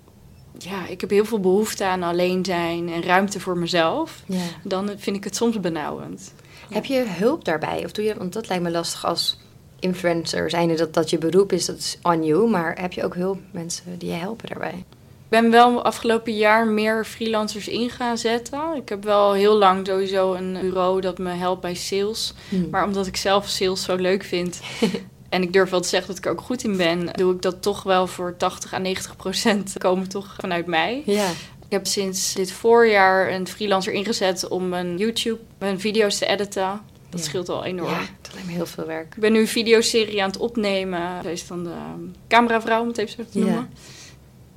Ja, 0.58 0.86
ik 0.86 1.00
heb 1.00 1.10
heel 1.10 1.24
veel 1.24 1.40
behoefte 1.40 1.84
aan 1.84 2.02
alleen 2.02 2.44
zijn 2.44 2.92
en 2.92 3.02
ruimte 3.02 3.40
voor 3.40 3.58
mezelf. 3.58 4.22
ja. 4.26 4.44
Dan 4.62 4.90
vind 4.96 5.16
ik 5.16 5.24
het 5.24 5.36
soms 5.36 5.60
benauwend. 5.60 6.34
Heb 6.70 6.84
je 6.84 7.04
hulp 7.06 7.44
daarbij? 7.44 7.84
Of 7.84 7.92
doe 7.92 8.04
je, 8.04 8.14
want 8.14 8.32
dat 8.32 8.48
lijkt 8.48 8.62
me 8.62 8.70
lastig 8.70 9.06
als 9.06 9.38
influencer, 9.80 10.50
zijnde 10.50 10.74
dat 10.74 10.94
dat 10.94 11.10
je 11.10 11.18
beroep 11.18 11.52
is, 11.52 11.66
dat 11.66 11.76
is 11.76 11.98
on 12.02 12.24
you. 12.24 12.48
Maar 12.48 12.80
heb 12.80 12.92
je 12.92 13.04
ook 13.04 13.14
hulp, 13.14 13.38
mensen 13.50 13.98
die 13.98 14.08
je 14.08 14.14
helpen 14.14 14.48
daarbij? 14.48 14.84
Ik 15.30 15.40
ben 15.40 15.50
wel 15.50 15.82
afgelopen 15.82 16.36
jaar 16.36 16.66
meer 16.66 17.04
freelancers 17.04 17.68
in 17.68 17.90
gaan 17.90 18.18
zetten. 18.18 18.74
Ik 18.76 18.88
heb 18.88 19.04
wel 19.04 19.32
heel 19.32 19.56
lang 19.56 19.86
sowieso 19.86 20.34
een 20.34 20.58
bureau 20.60 21.00
dat 21.00 21.18
me 21.18 21.30
helpt 21.30 21.60
bij 21.60 21.74
sales. 21.74 22.34
Hm. 22.48 22.70
Maar 22.70 22.84
omdat 22.84 23.06
ik 23.06 23.16
zelf 23.16 23.48
sales 23.48 23.82
zo 23.82 23.96
leuk 23.96 24.24
vind... 24.24 24.60
en 25.28 25.42
ik 25.42 25.52
durf 25.52 25.70
wel 25.70 25.80
te 25.80 25.88
zeggen 25.88 26.08
dat 26.08 26.18
ik 26.18 26.24
er 26.24 26.30
ook 26.32 26.40
goed 26.40 26.64
in 26.64 26.76
ben... 26.76 27.06
doe 27.12 27.34
ik 27.34 27.42
dat 27.42 27.62
toch 27.62 27.82
wel 27.82 28.06
voor 28.06 28.36
80 28.36 28.74
à 28.74 28.78
90 28.78 29.16
procent 29.16 29.74
komen 29.78 30.08
toch 30.08 30.36
vanuit 30.38 30.66
mij. 30.66 31.02
Ja. 31.06 31.28
Ik 31.64 31.74
heb 31.74 31.86
sinds 31.86 32.34
dit 32.34 32.52
voorjaar 32.52 33.32
een 33.32 33.48
freelancer 33.48 33.92
ingezet 33.92 34.48
om 34.48 34.68
mijn 34.68 34.96
YouTube, 34.96 35.38
mijn 35.58 35.80
video's 35.80 36.18
te 36.18 36.26
editen. 36.26 36.80
Dat 37.10 37.20
Ja. 37.20 37.26
scheelt 37.26 37.48
al 37.48 37.64
enorm. 37.64 37.90
ja, 37.90 38.00
dat 38.22 38.32
lijkt 38.32 38.48
me 38.48 38.54
heel 38.54 38.66
veel 38.66 38.86
werk. 38.86 39.14
Ik 39.14 39.20
ben 39.20 39.32
nu 39.32 39.38
een 39.40 39.48
videoserie 39.48 40.22
aan 40.22 40.28
het 40.30 40.38
opnemen. 40.38 41.22
Zij 41.22 41.32
is 41.32 41.46
dan 41.46 41.64
de 41.64 41.70
ehm, 41.70 42.00
cameravrouw, 42.28 42.80
om 42.82 42.88
het 42.88 42.98
even 42.98 43.14
zo 43.24 43.30
te 43.32 43.38
Ja. 43.38 43.44
noemen. 43.44 43.70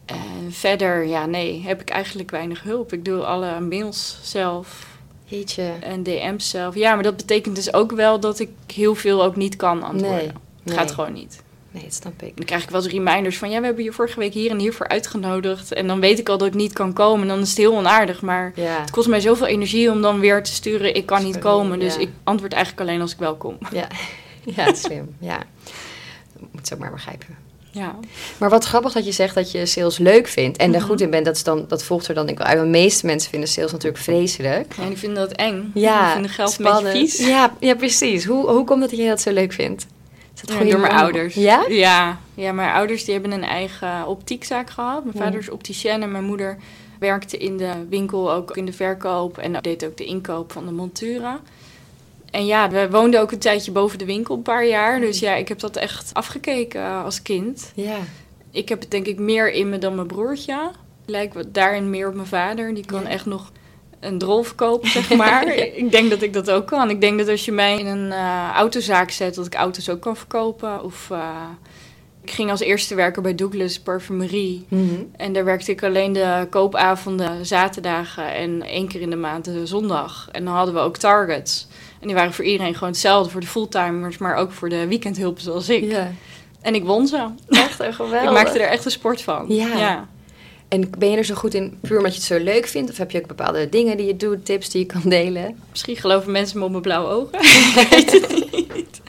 En 0.06 0.52
verder, 0.52 1.06
ja, 1.06 1.26
nee, 1.26 1.62
heb 1.66 1.82
ik 1.82 1.90
eigenlijk 1.90 2.32
weinig 2.32 2.64
hulp. 2.64 2.94
Ik 2.94 3.06
doe 3.06 3.24
alle 3.26 3.60
mails 3.60 4.20
zelf 4.24 4.88
Jeetje. 5.26 5.72
en 5.82 6.04
DM's 6.04 6.50
zelf. 6.50 6.76
Ja, 6.76 6.94
maar 6.94 7.04
dat 7.04 7.18
betekent 7.18 7.56
dus 7.56 7.74
ook 7.74 7.92
wel 7.92 8.20
dat 8.20 8.40
ik 8.40 8.50
heel 8.74 8.96
veel 8.96 9.24
ook 9.24 9.36
niet 9.36 9.56
kan 9.56 9.84
antwoorden. 9.84 10.18
Nee, 10.18 10.32
Het 10.64 10.74
nee. 10.74 10.78
gaat 10.78 10.92
gewoon 10.92 11.14
niet. 11.14 11.42
Nee, 11.72 11.84
dat 11.84 11.94
snap 11.94 12.22
ik. 12.22 12.36
Dan 12.36 12.46
krijg 12.46 12.64
ik 12.64 12.70
wel 12.70 12.84
eens 12.84 12.92
reminders 12.92 13.38
van... 13.38 13.50
ja, 13.50 13.60
we 13.60 13.66
hebben 13.66 13.84
je 13.84 13.92
vorige 13.92 14.20
week 14.20 14.34
hier 14.34 14.52
en 14.52 14.60
hiervoor 14.60 14.88
uitgenodigd. 14.88 15.74
En 15.74 15.88
dan 15.88 16.00
weet 16.00 16.20
ik 16.20 16.30
al 16.30 16.38
dat 16.38 16.48
ik 16.48 16.54
niet 16.54 16.74
kan 16.74 16.94
komen. 16.94 17.22
En 17.22 17.28
dan 17.28 17.40
is 17.40 17.50
het 17.50 17.58
heel 17.58 17.76
onaardig. 17.76 18.22
Maar 18.22 18.52
Ja. 18.56 18.80
het 18.82 18.92
kost 18.92 19.08
mij 19.08 19.20
zoveel 19.20 19.48
energie 19.48 19.92
om 19.92 20.02
dan 20.02 20.20
weer 20.20 20.44
te 20.44 20.52
sturen... 20.54 20.96
ik 20.96 21.06
kan 21.06 21.24
niet 21.24 21.40
komen. 21.40 21.80
Dus 21.80 21.94
ja. 21.96 22.00
ik 22.02 22.10
antwoord 22.24 22.54
eigenlijk 22.54 22.88
alleen 22.90 23.02
als 23.02 23.12
ik 23.12 23.18
wel 23.20 23.36
kom. 23.36 23.58
Ja. 23.72 23.88
ja, 24.56 24.74
slim. 24.74 25.16
Ja. 25.20 25.38
Dat 26.34 26.48
moet 26.52 26.68
ze 26.68 26.74
ook 26.74 26.80
maar 26.80 26.92
begrijpen. 26.92 27.38
Ja, 27.74 27.96
Maar 28.38 28.50
wat 28.50 28.66
grappig 28.66 28.92
dat 28.94 29.06
je 29.06 29.12
zegt 29.12 29.36
dat 29.36 29.52
je 29.52 29.66
sales 29.66 29.98
leuk 29.98 30.28
vindt 30.28 30.58
en 30.58 30.74
er 30.74 30.80
Mhm. 30.80 30.88
goed 30.90 31.02
in 31.02 31.10
bent. 31.10 31.26
Dat, 31.26 31.36
is 31.36 31.44
dan, 31.44 31.66
dat 31.68 31.84
volgt 31.84 32.08
er 32.08 32.14
dan 32.14 32.26
denk 32.26 32.38
ik 32.38 32.44
wel 32.44 32.54
uit. 32.54 32.62
Want 32.62 32.74
de 32.74 32.80
meeste 32.80 33.06
mensen 33.06 33.30
vinden 33.30 33.50
sales 33.50 33.72
natuurlijk 33.72 34.04
vreselijk. 34.04 34.74
en 34.80 34.88
die 34.88 34.98
vinden 34.98 35.18
dat 35.28 35.32
eng. 35.38 35.72
Ja, 35.74 36.04
die 36.04 36.12
vinden 36.14 36.32
geld 36.32 36.52
een 36.52 36.58
beetje 36.66 36.80
spannend. 36.80 36.98
vies. 37.12 37.28
Ja, 37.28 37.54
ja, 37.60 37.76
precies. 37.76 38.26
Hoe, 38.26 38.50
hoe 38.50 38.64
komt 38.66 38.82
het 38.82 38.90
dat 38.90 39.00
je 39.00 39.08
dat 39.08 39.22
zo 39.22 39.32
leuk 39.32 39.54
vindt? 39.54 39.86
Is 40.42 40.48
dat 40.48 40.50
Ja, 40.50 40.56
gewoon 40.56 40.72
door 40.72 40.80
mijn 40.82 40.92
mama? 40.94 41.04
ouders. 41.06 41.34
Ja? 41.36 41.66
ja? 41.70 42.20
Ja, 42.34 42.52
mijn 42.52 42.72
ouders 42.74 43.04
die 43.06 43.14
hebben 43.14 43.32
een 43.32 43.44
eigen 43.44 44.08
optiekzaak 44.08 44.70
gehad. 44.70 45.04
Mijn 45.04 45.18
vader 45.18 45.40
is 45.40 45.50
opticien 45.50 46.02
en 46.02 46.12
mijn 46.12 46.24
moeder 46.24 46.58
werkte 47.00 47.38
in 47.38 47.58
de 47.58 47.72
winkel, 47.90 48.32
ook 48.32 48.58
in 48.58 48.66
de 48.66 48.74
verkoop. 48.74 49.38
En 49.38 49.58
deed 49.62 49.86
ook 49.86 49.98
de 49.98 50.06
inkoop 50.06 50.52
van 50.52 50.66
de 50.66 50.72
monturen. 50.72 51.40
En 52.32 52.46
ja, 52.46 52.70
we 52.70 52.90
woonden 52.90 53.22
ook 53.22 53.32
een 53.32 53.40
tijdje 53.40 53.72
boven 53.72 53.98
de 53.98 54.06
winkel, 54.06 54.36
een 54.36 54.42
paar 54.42 54.66
jaar. 54.66 55.00
Dus 55.00 55.20
ja, 55.20 55.36
ik 55.36 55.48
heb 55.48 55.60
dat 55.60 55.76
echt 55.76 56.14
afgekeken 56.14 57.04
als 57.04 57.22
kind. 57.22 57.72
Ja. 57.76 57.98
Ik 58.52 58.70
heb 58.70 58.80
het 58.80 58.92
denk 58.92 59.06
ik 59.06 59.20
meer 59.20 59.52
in 59.52 59.70
me 59.70 59.78
dan 59.78 59.96
mijn 59.96 60.08
broertje. 60.08 60.72
Lijkt 61.06 61.54
daarin 61.54 61.90
meer 61.90 62.08
op 62.08 62.14
mijn 62.16 62.28
vader. 62.28 62.74
Die 62.74 62.86
kan 62.86 63.02
Ja. 63.02 63.08
echt 63.10 63.26
nog 63.26 63.52
een 64.02 64.18
drol 64.18 64.44
verkopen, 64.44 64.90
zeg 64.90 65.16
maar. 65.16 65.48
Ik 65.82 65.92
denk 65.92 66.10
dat 66.10 66.22
ik 66.22 66.34
dat 66.34 66.52
ook 66.52 66.68
kan. 66.68 66.90
Ik 66.90 67.02
denk 67.02 67.18
dat 67.18 67.28
als 67.28 67.46
je 67.46 67.52
mij 67.52 67.80
in 67.80 67.86
een 67.86 68.12
eh, 68.12 68.50
autozaak 68.56 69.12
zet, 69.12 69.36
dat 69.36 69.46
ik 69.46 69.54
auto's 69.54 69.90
ook 69.90 70.02
kan 70.02 70.18
verkopen. 70.18 70.84
Of 70.84 71.08
eh, 71.12 71.50
ik 72.24 72.32
ging 72.32 72.52
als 72.52 72.60
eerste 72.60 72.96
werken 72.96 73.22
bij 73.22 73.36
Douglas 73.36 73.80
Parfumerie. 73.80 74.66
Mhm. 74.68 75.04
En 75.16 75.34
daar 75.34 75.46
werkte 75.46 75.72
ik 75.72 75.84
alleen 75.84 76.14
de 76.14 76.48
koopavonden, 76.50 77.46
zaterdagen 77.46 78.34
en 78.34 78.62
één 78.62 78.88
keer 78.88 79.02
in 79.02 79.10
de 79.10 79.16
maand 79.16 79.46
de 79.46 79.66
zondag. 79.66 80.30
En 80.32 80.46
dan 80.46 80.54
hadden 80.54 80.74
we 80.74 80.80
ook 80.80 80.98
targets. 80.98 81.68
En 82.00 82.08
die 82.08 82.16
waren 82.16 82.34
voor 82.34 82.46
iedereen 82.46 82.74
gewoon 82.74 82.90
hetzelfde, 82.90 83.32
voor 83.32 83.42
de 83.42 83.48
fulltimers, 83.48 84.18
maar 84.18 84.36
ook 84.36 84.52
voor 84.52 84.70
de 84.70 84.88
weekendhulpen 84.88 85.44
zoals 85.44 85.70
ik. 85.70 85.84
Ja. 85.84 86.12
En 86.62 86.76
ik 86.76 86.84
won 86.84 87.08
ze. 87.08 87.28
Echt 87.48 87.84
geweldig. 87.96 88.24
Ik 88.24 88.32
maakte 88.32 88.60
er 88.60 88.70
echt 88.70 88.86
een 88.86 88.92
sport 88.92 89.22
van. 89.22 89.46
Ja. 89.48 89.68
ja. 89.68 90.08
En 90.72 90.90
ben 90.98 91.10
je 91.10 91.18
er 91.18 91.24
zo 91.26 91.36
goed 91.36 91.54
in 91.54 91.78
puur 91.82 91.98
omdat 91.98 92.12
je 92.12 92.18
het 92.18 92.28
zo 92.28 92.40
leuk 92.40 92.68
vindt? 92.68 92.92
Of 92.92 92.98
heb 92.98 93.12
je 93.12 93.22
ook 93.22 93.28
bepaalde 93.28 93.70
dingen 93.70 93.98
die 93.98 94.06
je 94.06 94.18
doet, 94.18 94.46
tips 94.46 94.70
die 94.70 94.82
je 94.82 94.86
kan 94.86 95.02
delen? 95.10 95.60
Misschien 95.70 95.96
geloven 95.96 96.32
mensen 96.32 96.60
me 96.60 96.66
op 96.66 96.72
mijn 96.72 96.82
blauwe 96.82 97.10
ogen. 97.10 97.40
ik 97.40 97.88
weet 97.90 98.12
het 98.12 98.30
niet. 98.30 99.02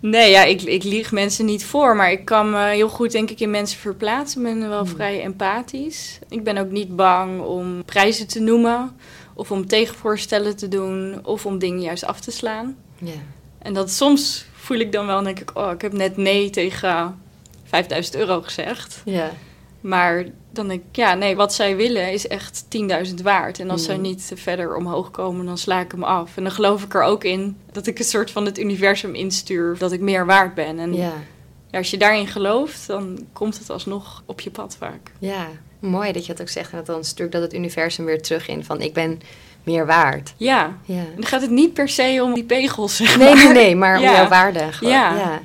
Nee, 0.00 0.30
ja, 0.30 0.44
ik, 0.44 0.62
ik 0.62 0.82
lieg 0.82 1.12
mensen 1.12 1.44
niet 1.44 1.64
voor. 1.64 1.96
Maar 1.96 2.12
ik 2.12 2.24
kan 2.24 2.50
me 2.50 2.64
heel 2.64 2.88
goed, 2.88 3.12
denk 3.12 3.30
ik, 3.30 3.40
in 3.40 3.50
mensen 3.50 3.78
verplaatsen. 3.78 4.46
Ik 4.46 4.58
ben 4.58 4.68
wel 4.68 4.84
Hmm. 4.84 4.88
vrij 4.94 5.22
empathisch. 5.22 6.18
Ik 6.28 6.44
ben 6.44 6.58
ook 6.58 6.70
niet 6.70 6.96
bang 6.96 7.40
om 7.40 7.84
prijzen 7.84 8.26
te 8.26 8.40
noemen. 8.40 8.96
Of 9.34 9.50
om 9.50 9.66
tegenvoorstellen 9.66 10.56
te 10.56 10.68
doen. 10.68 11.20
Of 11.22 11.46
om 11.46 11.58
dingen 11.58 11.80
juist 11.80 12.04
af 12.04 12.20
te 12.20 12.30
slaan. 12.30 12.76
Ja. 12.98 13.12
En 13.58 13.74
dat 13.74 13.90
soms 13.90 14.44
voel 14.52 14.78
ik 14.78 14.92
dan 14.92 15.06
wel 15.06 15.18
en 15.18 15.24
denk 15.24 15.40
ik... 15.40 15.50
Oh, 15.54 15.70
ik 15.72 15.82
heb 15.82 15.92
net 15.92 16.16
nee 16.16 16.50
tegen 16.50 17.20
5000 17.64 18.16
euro 18.16 18.40
gezegd. 18.42 19.02
Ja. 19.04 19.30
Maar 19.80 20.24
dan 20.52 20.68
denk 20.68 20.80
ik, 20.90 20.96
ja, 20.96 21.14
nee, 21.14 21.36
wat 21.36 21.54
zij 21.54 21.76
willen 21.76 22.12
is 22.12 22.26
echt 22.28 22.64
10.000 22.68 23.14
waard. 23.22 23.58
En 23.60 23.70
als 23.70 23.84
zij 23.84 23.94
Mhm. 23.94 24.02
niet 24.02 24.32
verder 24.34 24.76
omhoog 24.76 25.10
komen, 25.10 25.46
dan 25.46 25.58
sla 25.58 25.80
ik 25.80 25.90
hem 25.92 26.02
af. 26.04 26.36
En 26.36 26.42
dan 26.42 26.52
geloof 26.52 26.82
ik 26.82 26.94
er 26.94 27.02
ook 27.02 27.24
in 27.24 27.56
dat 27.72 27.86
ik 27.86 27.98
een 27.98 28.04
soort 28.04 28.30
van 28.30 28.44
het 28.44 28.58
universum 28.58 29.14
instuur, 29.14 29.78
dat 29.78 29.92
ik 29.92 30.00
meer 30.00 30.26
waard 30.26 30.54
ben. 30.54 30.78
En 30.78 30.94
Ja. 30.94 31.12
ja, 31.70 31.78
als 31.78 31.90
je 31.90 31.96
daarin 31.96 32.26
gelooft, 32.26 32.86
dan 32.86 33.26
komt 33.32 33.58
het 33.58 33.70
alsnog 33.70 34.22
op 34.26 34.40
je 34.40 34.50
pad 34.50 34.76
vaak. 34.78 35.12
Ja. 35.18 35.46
Mooi 35.78 36.12
dat 36.12 36.26
je 36.26 36.32
dat 36.32 36.40
ook 36.42 36.48
zegt. 36.48 36.70
En 36.70 36.76
dat 36.76 36.86
dan 36.86 37.04
stuurt 37.04 37.32
dat 37.32 37.42
het 37.42 37.54
universum 37.54 38.04
weer 38.04 38.22
terug 38.22 38.48
in 38.48 38.64
van 38.64 38.80
ik 38.80 38.92
ben 38.94 39.20
meer 39.62 39.86
waard. 39.86 40.34
Ja, 40.36 40.76
Ja. 40.84 40.94
en 40.98 41.12
dan 41.14 41.26
gaat 41.26 41.40
het 41.40 41.50
niet 41.50 41.72
per 41.74 41.88
se 41.88 42.20
om 42.22 42.34
die 42.34 42.44
pegels, 42.44 42.96
zeg 42.96 43.16
Nee, 43.18 43.34
maar. 43.34 43.44
nee, 43.44 43.52
nee, 43.52 43.76
maar 43.76 43.96
om 43.96 44.02
jouw 44.02 44.28
waarde. 44.28 44.72
Gewoon. 44.72 44.92
Ja. 44.92 45.40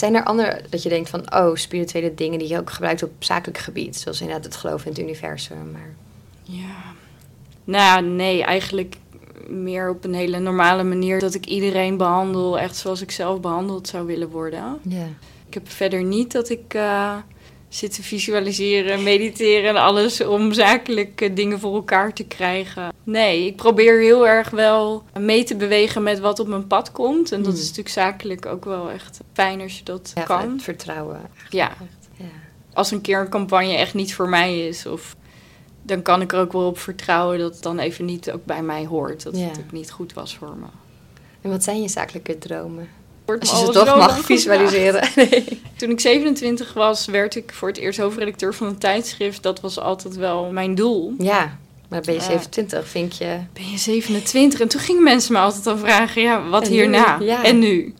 Zijn 0.00 0.14
er 0.14 0.24
andere 0.24 0.60
dat 0.68 0.82
je 0.82 0.88
denkt 0.88 1.08
van, 1.08 1.34
oh, 1.34 1.54
spirituele 1.54 2.14
dingen 2.14 2.38
die 2.38 2.48
je 2.48 2.58
ook 2.58 2.70
gebruikt 2.70 3.02
op 3.02 3.10
zakelijk 3.18 3.58
gebied? 3.58 3.96
Zoals 3.96 4.20
inderdaad 4.20 4.44
het 4.44 4.56
geloof 4.56 4.84
in 4.84 4.90
het 4.90 5.00
universum. 5.00 5.70
Maar... 5.72 5.94
Ja. 6.42 6.76
Nou, 7.64 8.02
nee, 8.04 8.44
eigenlijk 8.44 8.96
meer 9.48 9.90
op 9.90 10.04
een 10.04 10.14
hele 10.14 10.38
normale 10.38 10.82
manier. 10.82 11.18
Dat 11.20 11.34
ik 11.34 11.46
iedereen 11.46 11.96
behandel 11.96 12.58
echt 12.58 12.76
zoals 12.76 13.00
ik 13.00 13.10
zelf 13.10 13.40
behandeld 13.40 13.88
zou 13.88 14.06
willen 14.06 14.28
worden. 14.28 14.78
Ja. 14.82 15.06
Ik 15.46 15.54
heb 15.54 15.70
verder 15.70 16.02
niet 16.02 16.32
dat 16.32 16.48
ik 16.48 16.74
uh, 16.74 17.16
zit 17.72 17.94
te 17.94 18.02
visualiseren, 18.02 19.02
mediteren 19.02 19.68
en 19.68 19.76
alles 19.76 20.20
om 20.24 20.52
zakelijke 20.52 21.32
dingen 21.32 21.60
voor 21.60 21.74
elkaar 21.74 22.12
te 22.12 22.24
krijgen. 22.24 22.92
Nee, 23.04 23.46
ik 23.46 23.56
probeer 23.56 24.00
heel 24.00 24.28
erg 24.28 24.50
wel 24.50 25.02
mee 25.18 25.44
te 25.44 25.56
bewegen 25.56 26.02
met 26.02 26.18
wat 26.18 26.38
op 26.40 26.46
mijn 26.48 26.66
pad 26.66 26.92
komt. 26.92 27.32
En 27.32 27.38
dat 27.42 27.46
Hmm. 27.52 27.54
is 27.60 27.60
natuurlijk 27.68 27.88
zakelijk 27.94 28.46
ook 28.46 28.64
wel 28.64 28.90
echt 28.90 29.20
fijn 29.32 29.60
als 29.60 29.78
je 29.78 29.84
dat 29.84 30.12
Ja, 30.14 30.22
kan. 30.22 30.52
het 30.52 30.62
vertrouwen. 30.62 31.20
Ja, 31.50 31.70
Echt, 31.70 32.08
ja. 32.16 32.24
als 32.72 32.90
een 32.90 33.00
keer 33.00 33.20
een 33.20 33.28
campagne 33.28 33.74
echt 33.76 33.94
niet 33.94 34.14
voor 34.14 34.28
mij 34.28 34.66
is, 34.66 34.86
of, 34.86 35.16
dan 35.82 36.02
kan 36.02 36.20
ik 36.20 36.32
er 36.32 36.38
ook 36.40 36.52
wel 36.52 36.66
op 36.66 36.78
vertrouwen 36.78 37.38
dat 37.38 37.54
het 37.54 37.62
dan 37.62 37.78
even 37.78 38.04
niet 38.04 38.30
ook 38.30 38.44
bij 38.44 38.62
mij 38.62 38.86
hoort. 38.86 39.22
Dat 39.22 39.36
Ja. 39.38 39.44
het 39.48 39.58
ook 39.58 39.72
niet 39.72 39.90
goed 39.90 40.12
was 40.12 40.36
voor 40.36 40.56
me. 40.56 40.66
En 41.40 41.50
wat 41.50 41.64
zijn 41.64 41.82
je 41.82 41.88
zakelijke 41.88 42.38
dromen? 42.38 42.88
Als 43.26 43.50
je 43.50 43.56
ze 43.66 43.72
toch 43.72 43.96
mag 43.96 44.24
visualiseren. 44.24 45.08
Nee. 45.16 45.60
Toen 45.76 45.90
ik 45.90 46.00
27 46.00 46.72
was, 46.72 47.06
werd 47.06 47.36
ik 47.36 47.52
voor 47.54 47.68
het 47.68 47.76
eerst 47.78 47.98
hoofdredacteur 47.98 48.54
van 48.54 48.66
een 48.66 48.78
tijdschrift. 48.78 49.42
Dat 49.42 49.60
was 49.60 49.78
altijd 49.78 50.16
wel 50.16 50.50
mijn 50.52 50.74
doel. 50.74 51.14
Ja, 51.18 51.58
maar 51.88 52.00
ben 52.00 52.14
je 52.14 52.20
Ja. 52.20 52.26
27, 52.26 52.88
vind 52.88 53.16
je... 53.16 53.38
Ben 53.52 53.70
je 53.70 53.78
27? 53.78 54.60
En 54.60 54.68
toen 54.68 54.80
gingen 54.80 55.02
mensen 55.02 55.32
me 55.32 55.38
altijd 55.38 55.66
al 55.66 55.76
vragen, 55.78 56.22
ja, 56.22 56.48
wat 56.48 56.62
En 56.64 56.70
nu? 56.70 56.76
hierna? 56.76 57.18
Ja. 57.20 57.44
En 57.44 57.58
nu? 57.58 57.94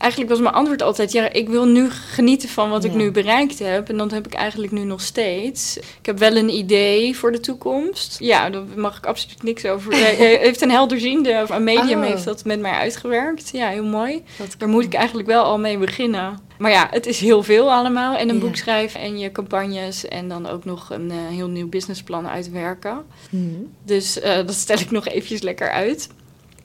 Eigenlijk 0.00 0.30
was 0.30 0.40
mijn 0.40 0.54
antwoord 0.54 0.82
altijd, 0.82 1.12
ja, 1.12 1.32
ik 1.32 1.48
wil 1.48 1.64
nu 1.64 1.90
genieten 1.90 2.48
van 2.48 2.70
wat 2.70 2.84
ik 2.84 2.94
nu 2.94 3.10
bereikt 3.10 3.58
heb. 3.58 3.88
En 3.88 3.96
dat 3.96 4.10
heb 4.10 4.26
ik 4.26 4.34
eigenlijk 4.34 4.72
nu 4.72 4.84
nog 4.84 5.00
steeds. 5.00 5.76
Ik 5.76 6.06
heb 6.06 6.18
wel 6.18 6.36
een 6.36 6.48
idee 6.48 7.16
voor 7.16 7.32
de 7.32 7.40
toekomst. 7.40 8.16
Ja, 8.18 8.50
daar 8.50 8.62
mag 8.76 8.96
ik 8.96 9.06
absoluut 9.06 9.42
niks 9.42 9.64
over. 9.66 9.92
Hij 9.92 10.14
heeft 10.44 10.60
een 10.62 10.70
helderziende, 10.70 11.44
een 11.48 11.64
medium 11.64 11.98
Oh. 12.00 12.06
heeft 12.06 12.24
dat 12.24 12.44
met 12.44 12.60
mij 12.60 12.72
uitgewerkt. 12.72 13.50
Ja, 13.52 13.68
heel 13.68 13.84
mooi. 13.84 14.22
Daar 14.58 14.68
moet 14.68 14.84
ik 14.84 14.94
eigenlijk 14.94 15.28
wel 15.28 15.44
al 15.44 15.58
mee 15.58 15.78
beginnen. 15.78 16.38
Maar 16.58 16.70
ja, 16.70 16.88
het 16.90 17.06
is 17.06 17.20
heel 17.20 17.42
veel 17.42 17.72
allemaal. 17.72 18.16
En 18.16 18.28
een 18.28 18.34
Ja. 18.34 18.40
boek 18.40 18.56
schrijven 18.56 19.00
en 19.00 19.18
je 19.18 19.32
campagnes. 19.32 20.08
En 20.08 20.28
dan 20.28 20.48
ook 20.48 20.64
nog 20.64 20.90
een 20.90 21.10
eh, 21.10 21.16
heel 21.30 21.48
nieuw 21.48 21.68
businessplan 21.68 22.28
uitwerken. 22.28 23.02
Mhm. 23.30 23.44
Dus 23.84 24.20
eh, 24.20 24.36
dat 24.36 24.54
stel 24.54 24.78
ik 24.78 24.90
nog 24.90 25.06
eventjes 25.08 25.40
lekker 25.42 25.70
uit. 25.70 26.08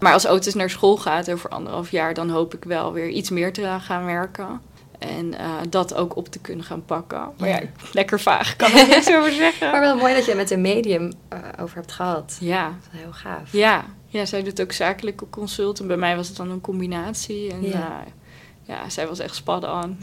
Maar 0.06 0.14
als 0.14 0.28
Otis 0.28 0.54
naar 0.54 0.70
school 0.70 0.98
gaat 0.98 1.32
over 1.32 1.50
anderhalf 1.50 1.92
jaar, 1.92 2.14
dan 2.14 2.30
hoop 2.30 2.54
ik 2.54 2.64
wel 2.64 2.94
weer 2.94 3.10
iets 3.10 3.30
meer 3.30 3.54
te 3.54 3.78
gaan 3.82 4.06
werken. 4.06 4.62
En 5.00 5.34
eh, 5.40 5.54
dat 5.70 5.94
ook 5.96 6.16
op 6.16 6.28
te 6.28 6.40
kunnen 6.40 6.66
gaan 6.66 6.86
pakken. 6.86 7.30
Maar 7.38 7.50
ja, 7.50 7.62
lekker 7.94 8.20
vaag, 8.20 8.56
kan 8.56 8.72
er 8.72 8.88
niks 8.88 9.10
over 9.14 9.32
zeggen. 9.44 9.72
Maar 9.72 9.80
wel 9.82 9.96
mooi 9.98 10.14
dat 10.14 10.24
je 10.26 10.30
het 10.32 10.40
met 10.40 10.52
een 10.52 10.62
medium 10.62 11.12
eh, 11.30 11.40
over 11.60 11.76
hebt 11.76 11.92
gehad. 11.92 12.38
Ja, 12.40 12.66
Dat 12.66 12.94
is 12.94 13.00
heel 13.00 13.12
gaaf. 13.14 13.52
ja. 13.52 13.86
ja, 14.08 14.26
zij 14.26 14.44
doet 14.44 14.62
ook 14.62 14.72
zakelijke 14.72 15.30
consult. 15.30 15.80
En 15.80 15.88
bij 15.88 15.98
mij 15.98 16.16
was 16.16 16.28
het 16.28 16.38
dan 16.38 16.50
een 16.50 16.62
combinatie. 16.62 17.52
En 17.52 17.62
Ja. 17.64 17.70
ja, 17.70 18.04
ja 18.64 18.90
zij 18.90 19.08
was 19.08 19.20
echt 19.20 19.36
spot 19.36 19.64
on. 19.64 19.98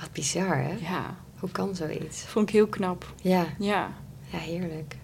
Wat 0.00 0.12
bizar, 0.12 0.56
hè? 0.56 0.74
Ja, 0.80 1.14
Hoe 1.38 1.50
kan 1.50 1.74
zoiets? 1.74 2.22
vond 2.26 2.48
ik 2.48 2.54
heel 2.54 2.66
knap. 2.66 3.06
Ja, 3.20 3.44
Ja. 3.58 3.88
ja 4.30 4.38
heerlijk. 4.38 4.96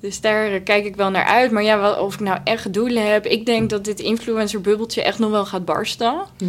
Dus 0.00 0.20
daar 0.20 0.60
kijk 0.60 0.84
ik 0.84 0.96
wel 0.96 1.10
naar 1.10 1.24
uit. 1.24 1.50
Maar 1.50 1.62
ja, 1.62 1.92
of 1.92 2.14
ik 2.14 2.20
nou 2.20 2.38
echt 2.44 2.72
doelen 2.72 3.12
heb. 3.12 3.26
Ik 3.26 3.46
denk 3.46 3.70
dat 3.70 3.84
dit 3.84 4.00
influencer-bubbeltje 4.00 5.02
echt 5.02 5.18
nog 5.18 5.30
wel 5.30 5.46
gaat 5.46 5.64
barsten. 5.64 6.22
Hm. 6.38 6.44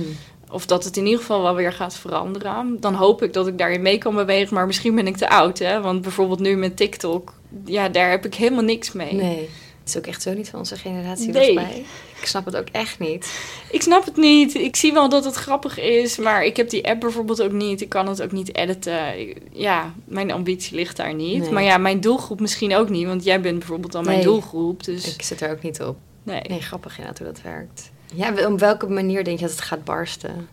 Of 0.49 0.65
dat 0.65 0.83
het 0.83 0.97
in 0.97 1.05
ieder 1.05 1.19
geval 1.19 1.41
wel 1.41 1.55
weer 1.55 1.73
gaat 1.73 1.95
veranderen. 1.97 2.77
Dan 2.79 2.93
hoop 2.93 3.23
ik 3.23 3.33
dat 3.33 3.47
ik 3.47 3.57
daarin 3.57 3.81
mee 3.81 3.97
kan 3.97 4.15
bewegen. 4.15 4.53
Maar 4.53 4.65
misschien 4.65 4.95
ben 4.95 5.07
ik 5.07 5.17
te 5.17 5.29
oud, 5.29 5.59
hè. 5.59 5.81
Want 5.81 6.01
bijvoorbeeld 6.01 6.39
nu 6.39 6.55
met 6.55 6.77
TikTok... 6.77 7.33
Ja, 7.65 7.89
daar 7.89 8.09
heb 8.09 8.25
ik 8.25 8.35
helemaal 8.35 8.63
niks 8.63 8.91
mee. 8.91 9.13
Nee. 9.13 9.49
Het 9.87 9.95
is 9.95 10.01
ook 10.01 10.07
echt 10.07 10.21
zo 10.21 10.33
niet 10.33 10.49
van 10.49 10.59
onze 10.59 10.75
generatie, 10.75 11.31
Nee. 11.31 11.53
mij. 11.53 11.85
Ik 12.19 12.25
snap 12.25 12.45
het 12.45 12.55
ook 12.55 12.67
echt 12.71 12.99
niet. 12.99 13.39
Ik 13.71 13.81
snap 13.81 14.05
het 14.05 14.15
niet. 14.17 14.55
Ik 14.55 14.75
zie 14.75 14.93
wel 14.93 15.09
dat 15.09 15.25
het 15.25 15.35
grappig 15.35 15.79
is. 15.79 16.17
Maar 16.17 16.43
ik 16.45 16.57
heb 16.57 16.69
die 16.69 16.87
app 16.87 16.99
bijvoorbeeld 16.99 17.41
ook 17.41 17.51
niet. 17.51 17.81
Ik 17.81 17.89
kan 17.89 18.07
het 18.07 18.21
ook 18.21 18.31
niet 18.31 18.55
editen. 18.55 19.19
Ik- 19.19 19.37
Ja, 19.51 19.93
mijn 20.05 20.31
ambitie 20.31 20.75
ligt 20.75 20.97
daar 20.97 21.13
niet. 21.13 21.41
Nee. 21.41 21.51
Maar 21.51 21.63
ja, 21.63 21.77
mijn 21.77 21.99
doelgroep 22.01 22.39
misschien 22.39 22.75
ook 22.75 22.89
niet. 22.89 23.05
Want 23.05 23.23
jij 23.23 23.41
bent 23.41 23.57
bijvoorbeeld 23.59 23.95
al 23.95 24.01
mijn 24.01 24.21
doelgroep. 24.21 24.83
Dus 24.83 25.13
Ik 25.15 25.21
zit 25.21 25.41
er 25.41 25.51
ook 25.51 25.61
niet 25.61 25.81
op. 25.81 25.97
nee. 26.23 26.41
Nee, 26.47 26.61
grappig 26.61 26.91
inderdaad 26.97 27.17
hoe 27.19 27.27
dat 27.27 27.41
werkt. 27.41 27.91
Ja, 28.13 28.47
op 28.47 28.59
welke 28.59 28.87
manier 28.87 29.23
denk 29.23 29.39
je 29.39 29.45
dat 29.45 29.55
het 29.55 29.63
gaat 29.63 29.83
barsten? 29.83 30.47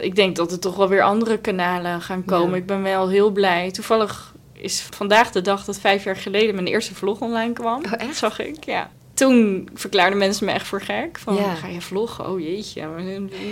Ik 0.00 0.16
denk 0.16 0.36
dat 0.36 0.52
er 0.52 0.58
toch 0.58 0.76
wel 0.76 0.88
weer 0.88 1.02
andere 1.02 1.38
kanalen 1.38 2.00
gaan 2.00 2.24
komen. 2.24 2.50
Ja. 2.50 2.56
Ik 2.56 2.66
ben 2.66 2.82
wel 2.82 3.08
heel 3.08 3.30
blij. 3.30 3.70
Toevallig 3.70 4.33
is 4.54 4.80
vandaag 4.90 5.30
de 5.30 5.40
dag 5.40 5.64
dat 5.64 5.78
vijf 5.78 6.04
jaar 6.04 6.16
geleden 6.16 6.54
mijn 6.54 6.66
eerste 6.66 6.94
vlog 6.94 7.20
online 7.20 7.52
kwam. 7.52 7.82
Oh, 7.84 7.92
echt? 7.96 8.16
Zag 8.16 8.38
ik, 8.40 8.64
ja. 8.64 8.90
Toen 9.14 9.68
verklaarden 9.74 10.18
mensen 10.18 10.46
me 10.46 10.52
echt 10.52 10.66
voor 10.66 10.80
gek. 10.80 11.18
Van, 11.18 11.34
Ja. 11.34 11.54
ga 11.54 11.66
je 11.66 11.80
vloggen? 11.80 12.28
Oh 12.30 12.40
jeetje, 12.40 12.88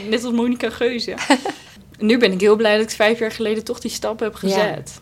net 0.08 0.24
als 0.24 0.34
Monica 0.34 0.70
Geuze. 0.70 1.14
Nu 1.98 2.18
ben 2.18 2.32
ik 2.32 2.40
heel 2.40 2.56
blij 2.56 2.76
dat 2.76 2.90
ik 2.90 2.96
vijf 2.96 3.18
jaar 3.18 3.30
geleden 3.32 3.64
toch 3.64 3.80
die 3.80 3.90
stap 3.90 4.20
heb 4.20 4.34
gezet. 4.34 5.00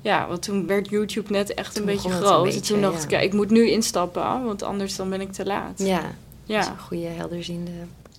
Ja, 0.00 0.26
want 0.28 0.42
toen 0.42 0.66
werd 0.66 0.88
YouTube 0.88 1.30
net 1.32 1.54
echt 1.54 1.74
Toen 1.74 1.82
een 1.82 1.88
beetje 1.94 2.08
het 2.08 2.18
een 2.20 2.24
groot. 2.26 2.42
beetje, 2.44 2.58
en 2.60 2.66
toen 2.66 2.80
dacht 2.80 2.96
ja. 2.98 3.04
ik, 3.04 3.10
ja, 3.10 3.18
ik 3.18 3.32
moet 3.32 3.50
nu 3.50 3.68
instappen, 3.70 4.44
want 4.44 4.62
anders 4.62 4.96
dan 4.96 5.10
ben 5.10 5.20
ik 5.20 5.32
te 5.32 5.44
laat. 5.44 5.72
Ja, 5.78 6.00
dat 6.00 6.04
is 6.46 6.54
Ja, 6.54 6.70
een 6.70 6.78
goede 6.78 7.06
helderziende 7.06 7.70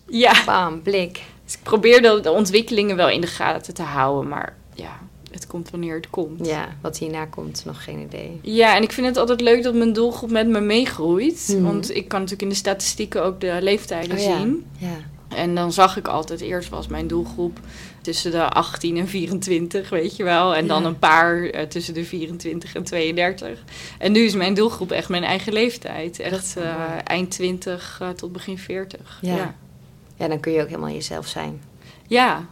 ja. 0.08 0.44
bam, 0.46 0.82
blik. 0.82 1.22
Dus 1.46 1.54
ik 1.54 1.60
probeer 1.64 2.02
de, 2.02 2.20
de 2.22 2.32
ontwikkelingen 2.32 2.96
wel 2.96 3.10
in 3.10 3.22
de 3.22 3.28
gaten 3.28 3.74
te 3.74 3.84
houden, 3.84 4.30
maar 4.30 4.56
ja, 4.74 5.00
het 5.32 5.48
komt 5.48 5.70
wanneer 5.70 5.96
het 5.96 6.10
komt. 6.10 6.46
Ja, 6.46 6.68
wat 6.82 6.98
hierna 6.98 7.26
komt, 7.26 7.62
nog 7.66 7.84
geen 7.84 8.00
idee. 8.00 8.40
Ja, 8.42 8.76
en 8.76 8.84
ik 8.84 8.92
vind 8.92 9.08
het 9.08 9.18
altijd 9.18 9.42
leuk 9.42 9.64
dat 9.64 9.74
mijn 9.74 9.94
doelgroep 9.94 10.30
met 10.32 10.48
me 10.48 10.60
meegroeit. 10.60 11.48
Mhm. 11.54 11.64
Want 11.64 11.96
ik 11.96 12.08
kan 12.08 12.20
natuurlijk 12.20 12.42
in 12.42 12.50
de 12.50 12.56
statistieken 12.56 13.24
ook 13.24 13.40
de 13.42 13.58
leeftijden 13.62 14.18
Oh 14.18 14.24
ja. 14.24 14.38
zien. 14.38 14.66
Ja, 14.78 14.98
En 15.36 15.56
dan 15.56 15.72
zag 15.72 15.98
ik 15.98 16.08
altijd, 16.08 16.42
eerst 16.42 16.70
was 16.70 16.88
mijn 16.88 17.08
doelgroep 17.08 17.60
tussen 18.02 18.32
de 18.32 18.50
18 18.50 18.98
en 18.98 19.08
24, 19.08 19.90
weet 19.90 20.16
je 20.16 20.24
wel. 20.24 20.56
En 20.56 20.68
dan 20.68 20.82
Ja. 20.82 20.88
een 20.88 21.00
paar 21.00 21.44
eh, 21.44 21.64
tussen 21.68 21.94
de 21.94 22.04
24 22.06 22.76
en 22.76 22.84
32. 22.84 23.64
En 24.00 24.12
nu 24.12 24.20
is 24.20 24.34
mijn 24.36 24.54
doelgroep 24.54 24.92
echt 24.92 25.10
mijn 25.10 25.24
eigen 25.24 25.54
leeftijd. 25.54 26.20
Echt 26.20 26.58
eh, 26.58 26.76
eind 27.04 27.32
20 27.32 27.98
eh, 28.02 28.10
tot 28.10 28.32
begin 28.32 28.58
40. 28.58 29.18
Ja. 29.22 29.36
ja. 29.36 29.56
ja, 30.16 30.28
dan 30.28 30.40
kun 30.40 30.52
je 30.52 30.62
ook 30.62 30.68
helemaal 30.70 30.90
jezelf 30.90 31.28
zijn. 31.28 31.62
Ja. 32.08 32.46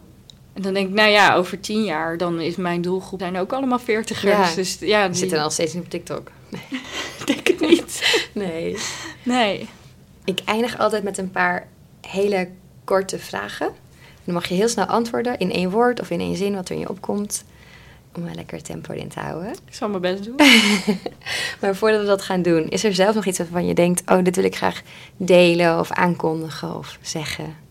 En 0.56 0.62
dan 0.62 0.74
denk 0.74 0.88
ik, 0.88 0.94
nou 0.94 1.10
ja, 1.10 1.34
over 1.34 1.60
tien 1.60 1.84
jaar, 1.84 2.18
dan 2.18 2.40
is 2.40 2.56
mijn 2.56 2.82
doelgroep 2.82 3.20
zijn 3.20 3.36
ook 3.36 3.52
allemaal 3.52 3.78
veertigers. 3.78 4.48
Ja. 4.48 4.54
Dus 4.54 4.76
ja, 4.80 5.08
die, 5.08 5.16
zit 5.16 5.32
er 5.32 5.38
al 5.38 5.50
steeds 5.50 5.74
niet 5.74 5.82
op 5.82 5.90
TikTok. 5.90 6.30
denk 7.26 7.48
ik 7.48 7.60
niet. 7.60 8.22
Nee. 8.32 8.76
Nee. 9.22 9.68
Ik 10.24 10.40
eindig 10.44 10.78
altijd 10.78 11.02
met 11.02 11.18
een 11.18 11.30
paar 11.30 11.66
hele 12.00 12.48
korte 12.84 13.18
vragen. 13.18 13.70
Dan 14.24 14.34
mag 14.34 14.46
je 14.46 14.54
heel 14.54 14.68
snel 14.68 14.84
antwoorden 14.84 15.38
in 15.38 15.52
één 15.52 15.70
woord 15.70 16.00
of 16.00 16.10
in 16.10 16.20
één 16.20 16.36
zin 16.36 16.54
wat 16.54 16.68
er 16.68 16.74
in 16.74 16.80
je 16.80 16.88
opkomt. 16.88 17.44
Om 18.14 18.26
een 18.26 18.34
lekker 18.34 18.62
tempo 18.62 18.92
in 18.92 19.08
te 19.08 19.20
houden. 19.20 19.50
Ik 19.50 19.74
zal 19.74 19.88
mijn 19.88 20.00
best 20.00 20.24
doen. 20.24 20.36
Maar 21.60 21.76
voordat 21.76 22.00
we 22.00 22.06
dat 22.06 22.22
gaan 22.22 22.42
doen, 22.42 22.68
is 22.68 22.84
er 22.84 22.94
zelf 22.94 23.14
nog 23.14 23.26
iets 23.26 23.38
waarvan 23.38 23.66
je 23.66 23.74
denkt: 23.74 24.10
oh, 24.10 24.24
dit 24.24 24.36
wil 24.36 24.44
ik 24.44 24.56
graag 24.56 24.82
delen 25.16 25.78
of 25.78 25.90
aankondigen 25.90 26.76
of 26.76 26.98
zeggen? 27.00 27.65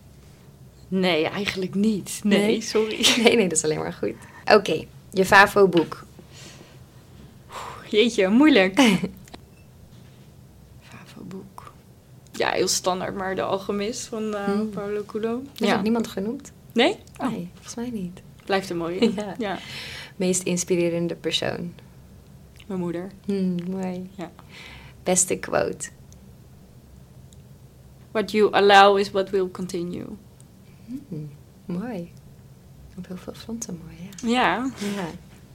Nee, 0.88 1.24
eigenlijk 1.28 1.74
niet. 1.74 2.20
Nee, 2.24 2.38
Nee? 2.38 2.60
sorry. 2.60 3.06
Nee, 3.22 3.36
nee, 3.36 3.48
dat 3.48 3.58
is 3.58 3.64
alleen 3.64 3.78
maar 3.78 3.92
goed. 3.92 4.14
Oké, 4.44 4.84
je 5.10 5.24
Favo-boek. 5.24 6.04
Jeetje, 7.88 8.28
moeilijk. 8.28 8.80
Favo-boek. 10.88 11.72
Ja, 12.32 12.50
heel 12.50 12.68
standaard, 12.68 13.14
maar 13.14 13.34
de 13.34 13.42
Alchemist 13.42 14.06
van 14.06 14.34
eh, 14.34 14.44
Hmm. 14.44 14.70
Paulo 14.70 15.02
Coelho. 15.02 15.42
Is 15.58 15.68
Ja. 15.68 15.80
niemand 15.80 16.06
genoemd? 16.06 16.52
Nee? 16.72 16.96
Oh, 17.20 17.30
Nee, 17.30 17.48
volgens 17.52 17.74
mij 17.74 17.90
niet. 17.90 18.22
Blijft 18.44 18.70
een 18.70 18.76
mooie. 18.76 19.12
Ja. 19.16 19.34
ja. 19.38 19.58
Meest 20.16 20.42
inspirerende 20.42 21.14
persoon. 21.14 21.74
Mijn 22.66 22.80
moeder. 22.80 23.10
Hmm, 23.24 23.54
mooi. 23.70 24.10
Ja. 24.14 24.30
Beste 25.02 25.36
quote. 25.36 25.88
What 28.10 28.30
you 28.30 28.52
allow 28.52 28.98
is 28.98 29.10
what 29.10 29.30
will 29.30 29.48
continue. 29.50 30.06
Hmm, 30.86 31.30
mooi. 31.64 32.12
Op 32.96 33.06
heel 33.06 33.16
veel 33.16 33.34
fronten 33.34 33.80
mooi, 33.84 33.96
ja. 34.02 34.28
Ja. 34.28 34.70
ja. 34.94 35.06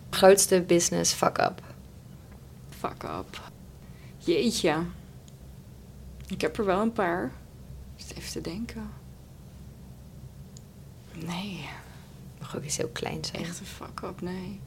Grootste 0.09 0.61
business 0.61 1.13
fuck-up. 1.13 1.61
Fuck 2.69 3.03
up. 3.03 3.51
Jeetje. 4.17 4.83
Ik 6.27 6.41
heb 6.41 6.57
er 6.57 6.65
wel 6.65 6.81
een 6.81 6.91
paar. 6.93 7.31
Even 8.17 8.31
te 8.31 8.41
denken. 8.41 8.89
Nee, 11.25 11.65
Mag 12.39 12.55
ook 12.55 12.63
iets 12.63 12.77
heel 12.77 12.89
kleins 12.89 13.27
zijn. 13.27 13.43
echt 13.43 13.59
een 13.59 13.65
fuck 13.65 14.01
up, 14.03 14.21
nee. 14.21 14.59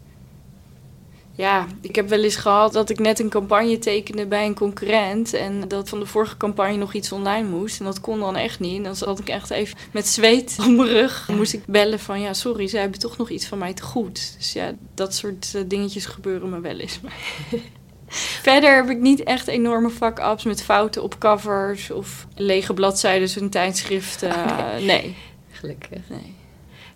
Ja, 1.36 1.66
ik 1.80 1.94
heb 1.94 2.08
wel 2.08 2.22
eens 2.22 2.36
gehad 2.36 2.72
dat 2.72 2.90
ik 2.90 2.98
net 2.98 3.18
een 3.18 3.28
campagne 3.28 3.78
tekende 3.78 4.26
bij 4.26 4.46
een 4.46 4.54
concurrent. 4.54 5.32
En 5.32 5.68
dat 5.68 5.88
van 5.88 6.00
de 6.00 6.06
vorige 6.06 6.36
campagne 6.36 6.76
nog 6.76 6.94
iets 6.94 7.12
online 7.12 7.48
moest. 7.48 7.78
En 7.78 7.84
dat 7.84 8.00
kon 8.00 8.20
dan 8.20 8.36
echt 8.36 8.60
niet. 8.60 8.76
En 8.76 8.82
dan 8.82 8.96
zat 8.96 9.18
ik 9.18 9.28
echt 9.28 9.50
even 9.50 9.76
met 9.92 10.06
zweet 10.06 10.56
op 10.66 10.70
mijn 10.70 10.88
rug. 10.88 11.24
Dan 11.26 11.36
moest 11.36 11.52
ik 11.52 11.66
bellen 11.66 11.98
van 11.98 12.20
ja, 12.20 12.32
sorry, 12.32 12.66
zij 12.66 12.80
hebben 12.80 12.98
toch 12.98 13.16
nog 13.16 13.30
iets 13.30 13.46
van 13.46 13.58
mij 13.58 13.72
te 13.72 13.82
goed. 13.82 14.34
Dus 14.36 14.52
ja, 14.52 14.72
dat 14.94 15.14
soort 15.14 15.52
eh, 15.54 15.62
dingetjes 15.66 16.06
gebeuren 16.06 16.50
me 16.50 16.60
wel 16.60 16.78
eens. 16.78 17.00
Verder 18.42 18.76
heb 18.76 18.90
ik 18.90 19.00
niet 19.00 19.22
echt 19.22 19.46
enorme 19.46 19.90
vak-apps 19.90 20.44
met 20.44 20.62
fouten 20.62 21.02
op 21.02 21.18
covers 21.18 21.90
of 21.90 22.26
lege 22.34 22.74
bladzijden 22.74 23.40
in 23.40 23.50
tijdschriften. 23.50 24.28
Uh, 24.28 24.76
nee. 24.92 25.16
Gelukkig. 25.50 26.00
nee. 26.08 26.34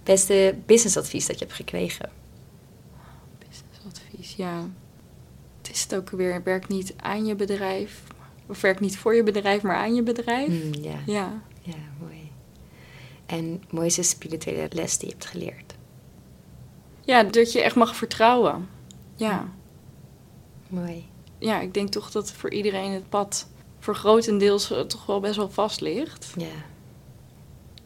Beste 0.02 0.54
businessadvies 0.66 1.26
dat 1.26 1.38
je 1.38 1.44
hebt 1.44 1.56
gekregen? 1.56 2.17
Ja. 4.38 4.68
Het 5.58 5.70
is 5.70 5.82
het 5.82 5.94
ook 5.94 6.10
weer, 6.10 6.42
werk 6.42 6.68
niet 6.68 6.94
aan 6.96 7.26
je 7.26 7.34
bedrijf. 7.34 8.02
Of 8.46 8.60
werk 8.60 8.80
niet 8.80 8.98
voor 8.98 9.14
je 9.14 9.22
bedrijf, 9.22 9.62
maar 9.62 9.76
aan 9.76 9.94
je 9.94 10.02
bedrijf. 10.02 10.46
Hmm, 10.46 10.74
ja. 10.74 10.98
Ja. 11.06 11.42
ja, 11.62 11.76
mooi. 12.00 12.30
En 13.26 13.62
mooiste 13.70 14.02
spirituele 14.02 14.68
les 14.70 14.98
die 14.98 15.08
je 15.08 15.14
hebt 15.14 15.26
geleerd? 15.26 15.76
ja, 17.08 17.22
dat 17.22 17.52
je 17.52 17.62
echt 17.62 17.74
mag 17.74 17.96
vertrouwen. 17.96 18.68
Ja. 19.16 19.48
Mooi. 20.68 21.08
ja, 21.38 21.60
ik 21.60 21.74
denk 21.74 21.88
toch 21.88 22.10
dat 22.10 22.32
voor 22.32 22.50
iedereen 22.50 22.90
het 22.90 23.08
pad 23.08 23.48
voor 23.78 23.96
grotendeels 23.96 24.70
eh, 24.70 24.80
toch 24.80 25.06
wel 25.06 25.20
best 25.20 25.36
wel 25.36 25.50
vast 25.50 25.80
ligt. 25.80 26.32
Ja. 26.36 26.46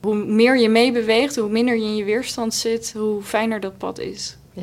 Hoe 0.01 0.15
meer 0.15 0.59
je 0.59 0.69
meebeweegt, 0.69 1.37
hoe 1.37 1.51
minder 1.51 1.77
je 1.77 1.85
in 1.85 1.97
je 1.97 2.05
weerstand 2.05 2.55
zit, 2.55 2.93
hoe 2.93 3.23
fijner 3.23 3.61
dat 3.61 3.79
pad 3.79 3.99
is. 3.99 4.37
Ja. 4.53 4.63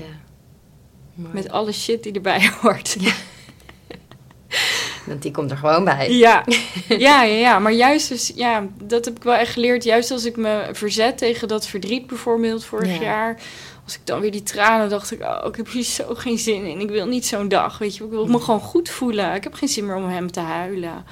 Mooi. 1.20 1.34
Met 1.34 1.50
alle 1.52 1.72
shit 1.72 2.04
die 2.04 2.14
erbij 2.14 2.52
hoort. 2.62 2.96
Ja, 3.00 3.14
Want 5.08 5.22
die 5.22 5.32
komt 5.32 5.52
er 5.52 5.58
gewoon 5.58 5.84
bij. 5.84 6.12
ja, 6.12 6.44
ja, 6.88 7.24
ja, 7.24 7.24
ja. 7.24 7.60
Maar 7.60 7.72
juist 7.72 8.10
dus, 8.10 8.32
ja, 8.36 8.68
dat 8.84 9.06
heb 9.06 9.18
ik 9.18 9.24
wel 9.24 9.34
echt 9.36 9.52
geleerd. 9.54 9.84
Juist 9.84 10.12
als 10.12 10.26
ik 10.26 10.38
me 10.38 10.70
verzet 10.72 11.18
tegen 11.18 11.48
dat 11.48 11.68
verdriet 11.68 12.08
bijvoorbeeld 12.08 12.66
vorig 12.66 12.94
Ja. 12.96 13.02
jaar. 13.02 13.42
Als 13.84 13.96
ik 13.96 14.06
dan 14.06 14.20
weer 14.20 14.32
die 14.32 14.44
tranen 14.44 14.90
dacht 14.90 15.12
ik, 15.12 15.22
oh, 15.22 15.46
ik 15.48 15.56
heb 15.56 15.70
hier 15.72 15.84
zo 15.84 16.04
geen 16.16 16.38
zin 16.38 16.66
in. 16.66 16.80
Ik 16.80 16.90
wil 16.90 17.06
niet 17.08 17.26
zo'n 17.26 17.48
dag, 17.48 17.78
weet 17.78 17.96
je. 17.98 18.04
Ik 18.04 18.10
wil 18.10 18.26
me 18.26 18.40
gewoon 18.40 18.60
goed 18.60 18.90
voelen. 18.90 19.34
Ik 19.36 19.44
heb 19.44 19.54
geen 19.54 19.70
zin 19.70 19.86
meer 19.86 19.96
om 19.96 20.08
hem 20.10 20.32
te 20.32 20.40
huilen. 20.40 21.06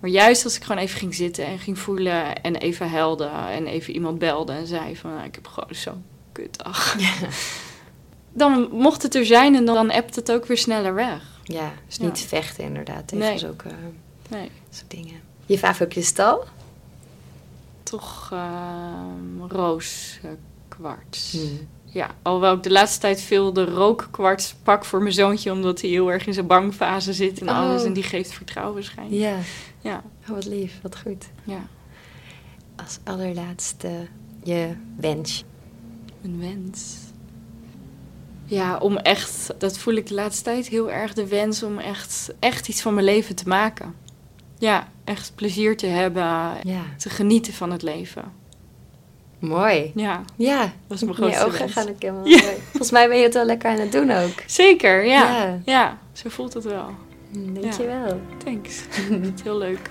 Maar 0.00 0.10
juist 0.10 0.44
als 0.44 0.56
ik 0.56 0.62
gewoon 0.62 0.82
even 0.82 0.98
ging 0.98 1.14
zitten 1.14 1.46
en 1.46 1.58
ging 1.58 1.78
voelen 1.78 2.42
en 2.42 2.56
even 2.56 2.90
helde 2.90 3.30
en 3.50 3.66
even 3.66 3.94
iemand 3.94 4.18
belde 4.18 4.52
en 4.52 4.66
zei 4.66 4.96
van, 4.96 5.10
nou, 5.14 5.24
ik 5.26 5.34
heb 5.34 5.46
gewoon 5.46 5.68
zo'n 5.74 6.04
kutdag. 6.32 6.96
Dan 8.32 8.68
mocht 8.72 9.02
het 9.02 9.14
er 9.14 9.26
zijn 9.26 9.54
en 9.54 9.64
dan, 9.64 9.74
dan 9.74 9.90
appt 9.90 10.16
het 10.16 10.32
ook 10.32 10.46
weer 10.46 10.58
sneller 10.58 10.94
weg. 10.94 11.40
Ja, 11.44 11.72
dus 11.86 11.96
Ja. 11.96 12.04
niet 12.04 12.20
vechten 12.20 12.64
inderdaad 12.64 13.08
tegen 13.08 13.24
Nee. 13.24 13.38
zulke 13.38 13.68
Nee, 14.28 14.50
soort 14.70 14.90
dingen. 14.90 15.20
Je 15.46 15.58
favoriete 15.58 15.94
kristal? 15.94 16.44
toch 17.82 18.32
rooskwarts. 19.48 21.32
Hmm. 21.32 21.68
Ja, 21.84 22.10
alhoewel 22.22 22.54
ik 22.56 22.62
de 22.62 22.70
laatste 22.70 23.00
tijd 23.00 23.20
veel 23.20 23.52
de 23.52 23.64
rookkwarts 23.64 24.54
pak 24.62 24.84
voor 24.84 25.02
mijn 25.02 25.14
zoontje, 25.14 25.52
omdat 25.52 25.80
hij 25.80 25.90
heel 25.90 26.12
erg 26.12 26.26
in 26.26 26.32
zijn 26.34 26.46
bangfase 26.46 27.12
zit 27.12 27.40
en 27.40 27.48
Oh. 27.48 27.56
alles. 27.58 27.84
En 27.84 27.92
die 27.92 28.02
geeft 28.02 28.32
vertrouwen 28.32 28.74
waarschijnlijk. 28.74 29.20
Ja. 29.20 29.36
Ja, 29.80 30.02
Oh, 30.22 30.28
wat 30.28 30.44
lief, 30.46 30.78
wat 30.82 30.96
goed. 30.98 31.28
ja. 31.44 31.66
Als 32.76 32.98
allerlaatste 33.04 33.90
je 34.42 34.68
wens. 34.96 35.44
Een 36.22 36.40
wens. 36.40 36.96
Ja, 38.54 38.76
om 38.78 38.96
echt, 38.96 39.54
dat 39.58 39.78
voel 39.78 39.94
ik 39.94 40.06
de 40.06 40.14
laatste 40.14 40.42
tijd 40.44 40.68
heel 40.68 40.90
erg, 40.90 41.12
de 41.12 41.26
wens 41.28 41.62
om 41.62 41.78
echt, 41.78 42.32
echt 42.38 42.68
iets 42.68 42.82
van 42.82 42.94
mijn 42.94 43.06
leven 43.06 43.34
te 43.36 43.48
maken. 43.48 43.94
Ja, 44.58 44.88
echt 45.04 45.32
plezier 45.34 45.76
te 45.76 45.86
hebben, 45.86 46.22
Ja, 46.62 46.82
te 46.98 47.10
genieten 47.10 47.52
van 47.52 47.70
het 47.72 47.82
leven. 47.82 48.22
mooi. 49.38 49.92
Ja, 49.94 50.22
Ja, 50.36 50.60
dat 50.86 50.96
is 50.96 51.02
mijn 51.02 51.14
grootste 51.14 51.44
ogen 51.44 51.58
wens. 51.58 51.72
gaan 51.72 51.88
ook 51.88 52.02
helemaal 52.02 52.26
Ja. 52.26 52.42
mooi. 52.42 52.54
Volgens 52.70 52.90
mij 52.90 53.08
ben 53.08 53.16
je 53.16 53.22
het 53.24 53.34
wel 53.34 53.44
lekker 53.44 53.70
aan 53.70 53.78
het 53.78 53.92
doen 53.92 54.10
ook. 54.10 54.42
Zeker, 54.46 55.04
ja. 55.04 55.42
Ja. 55.44 55.58
Ja, 55.64 55.98
zo 56.12 56.28
voelt 56.28 56.52
het 56.54 56.64
wel. 56.64 56.90
Hmm, 57.32 57.60
Dankjewel. 57.60 58.20
Thanks. 58.44 58.82
heel 59.44 59.58
leuk. 59.58 59.90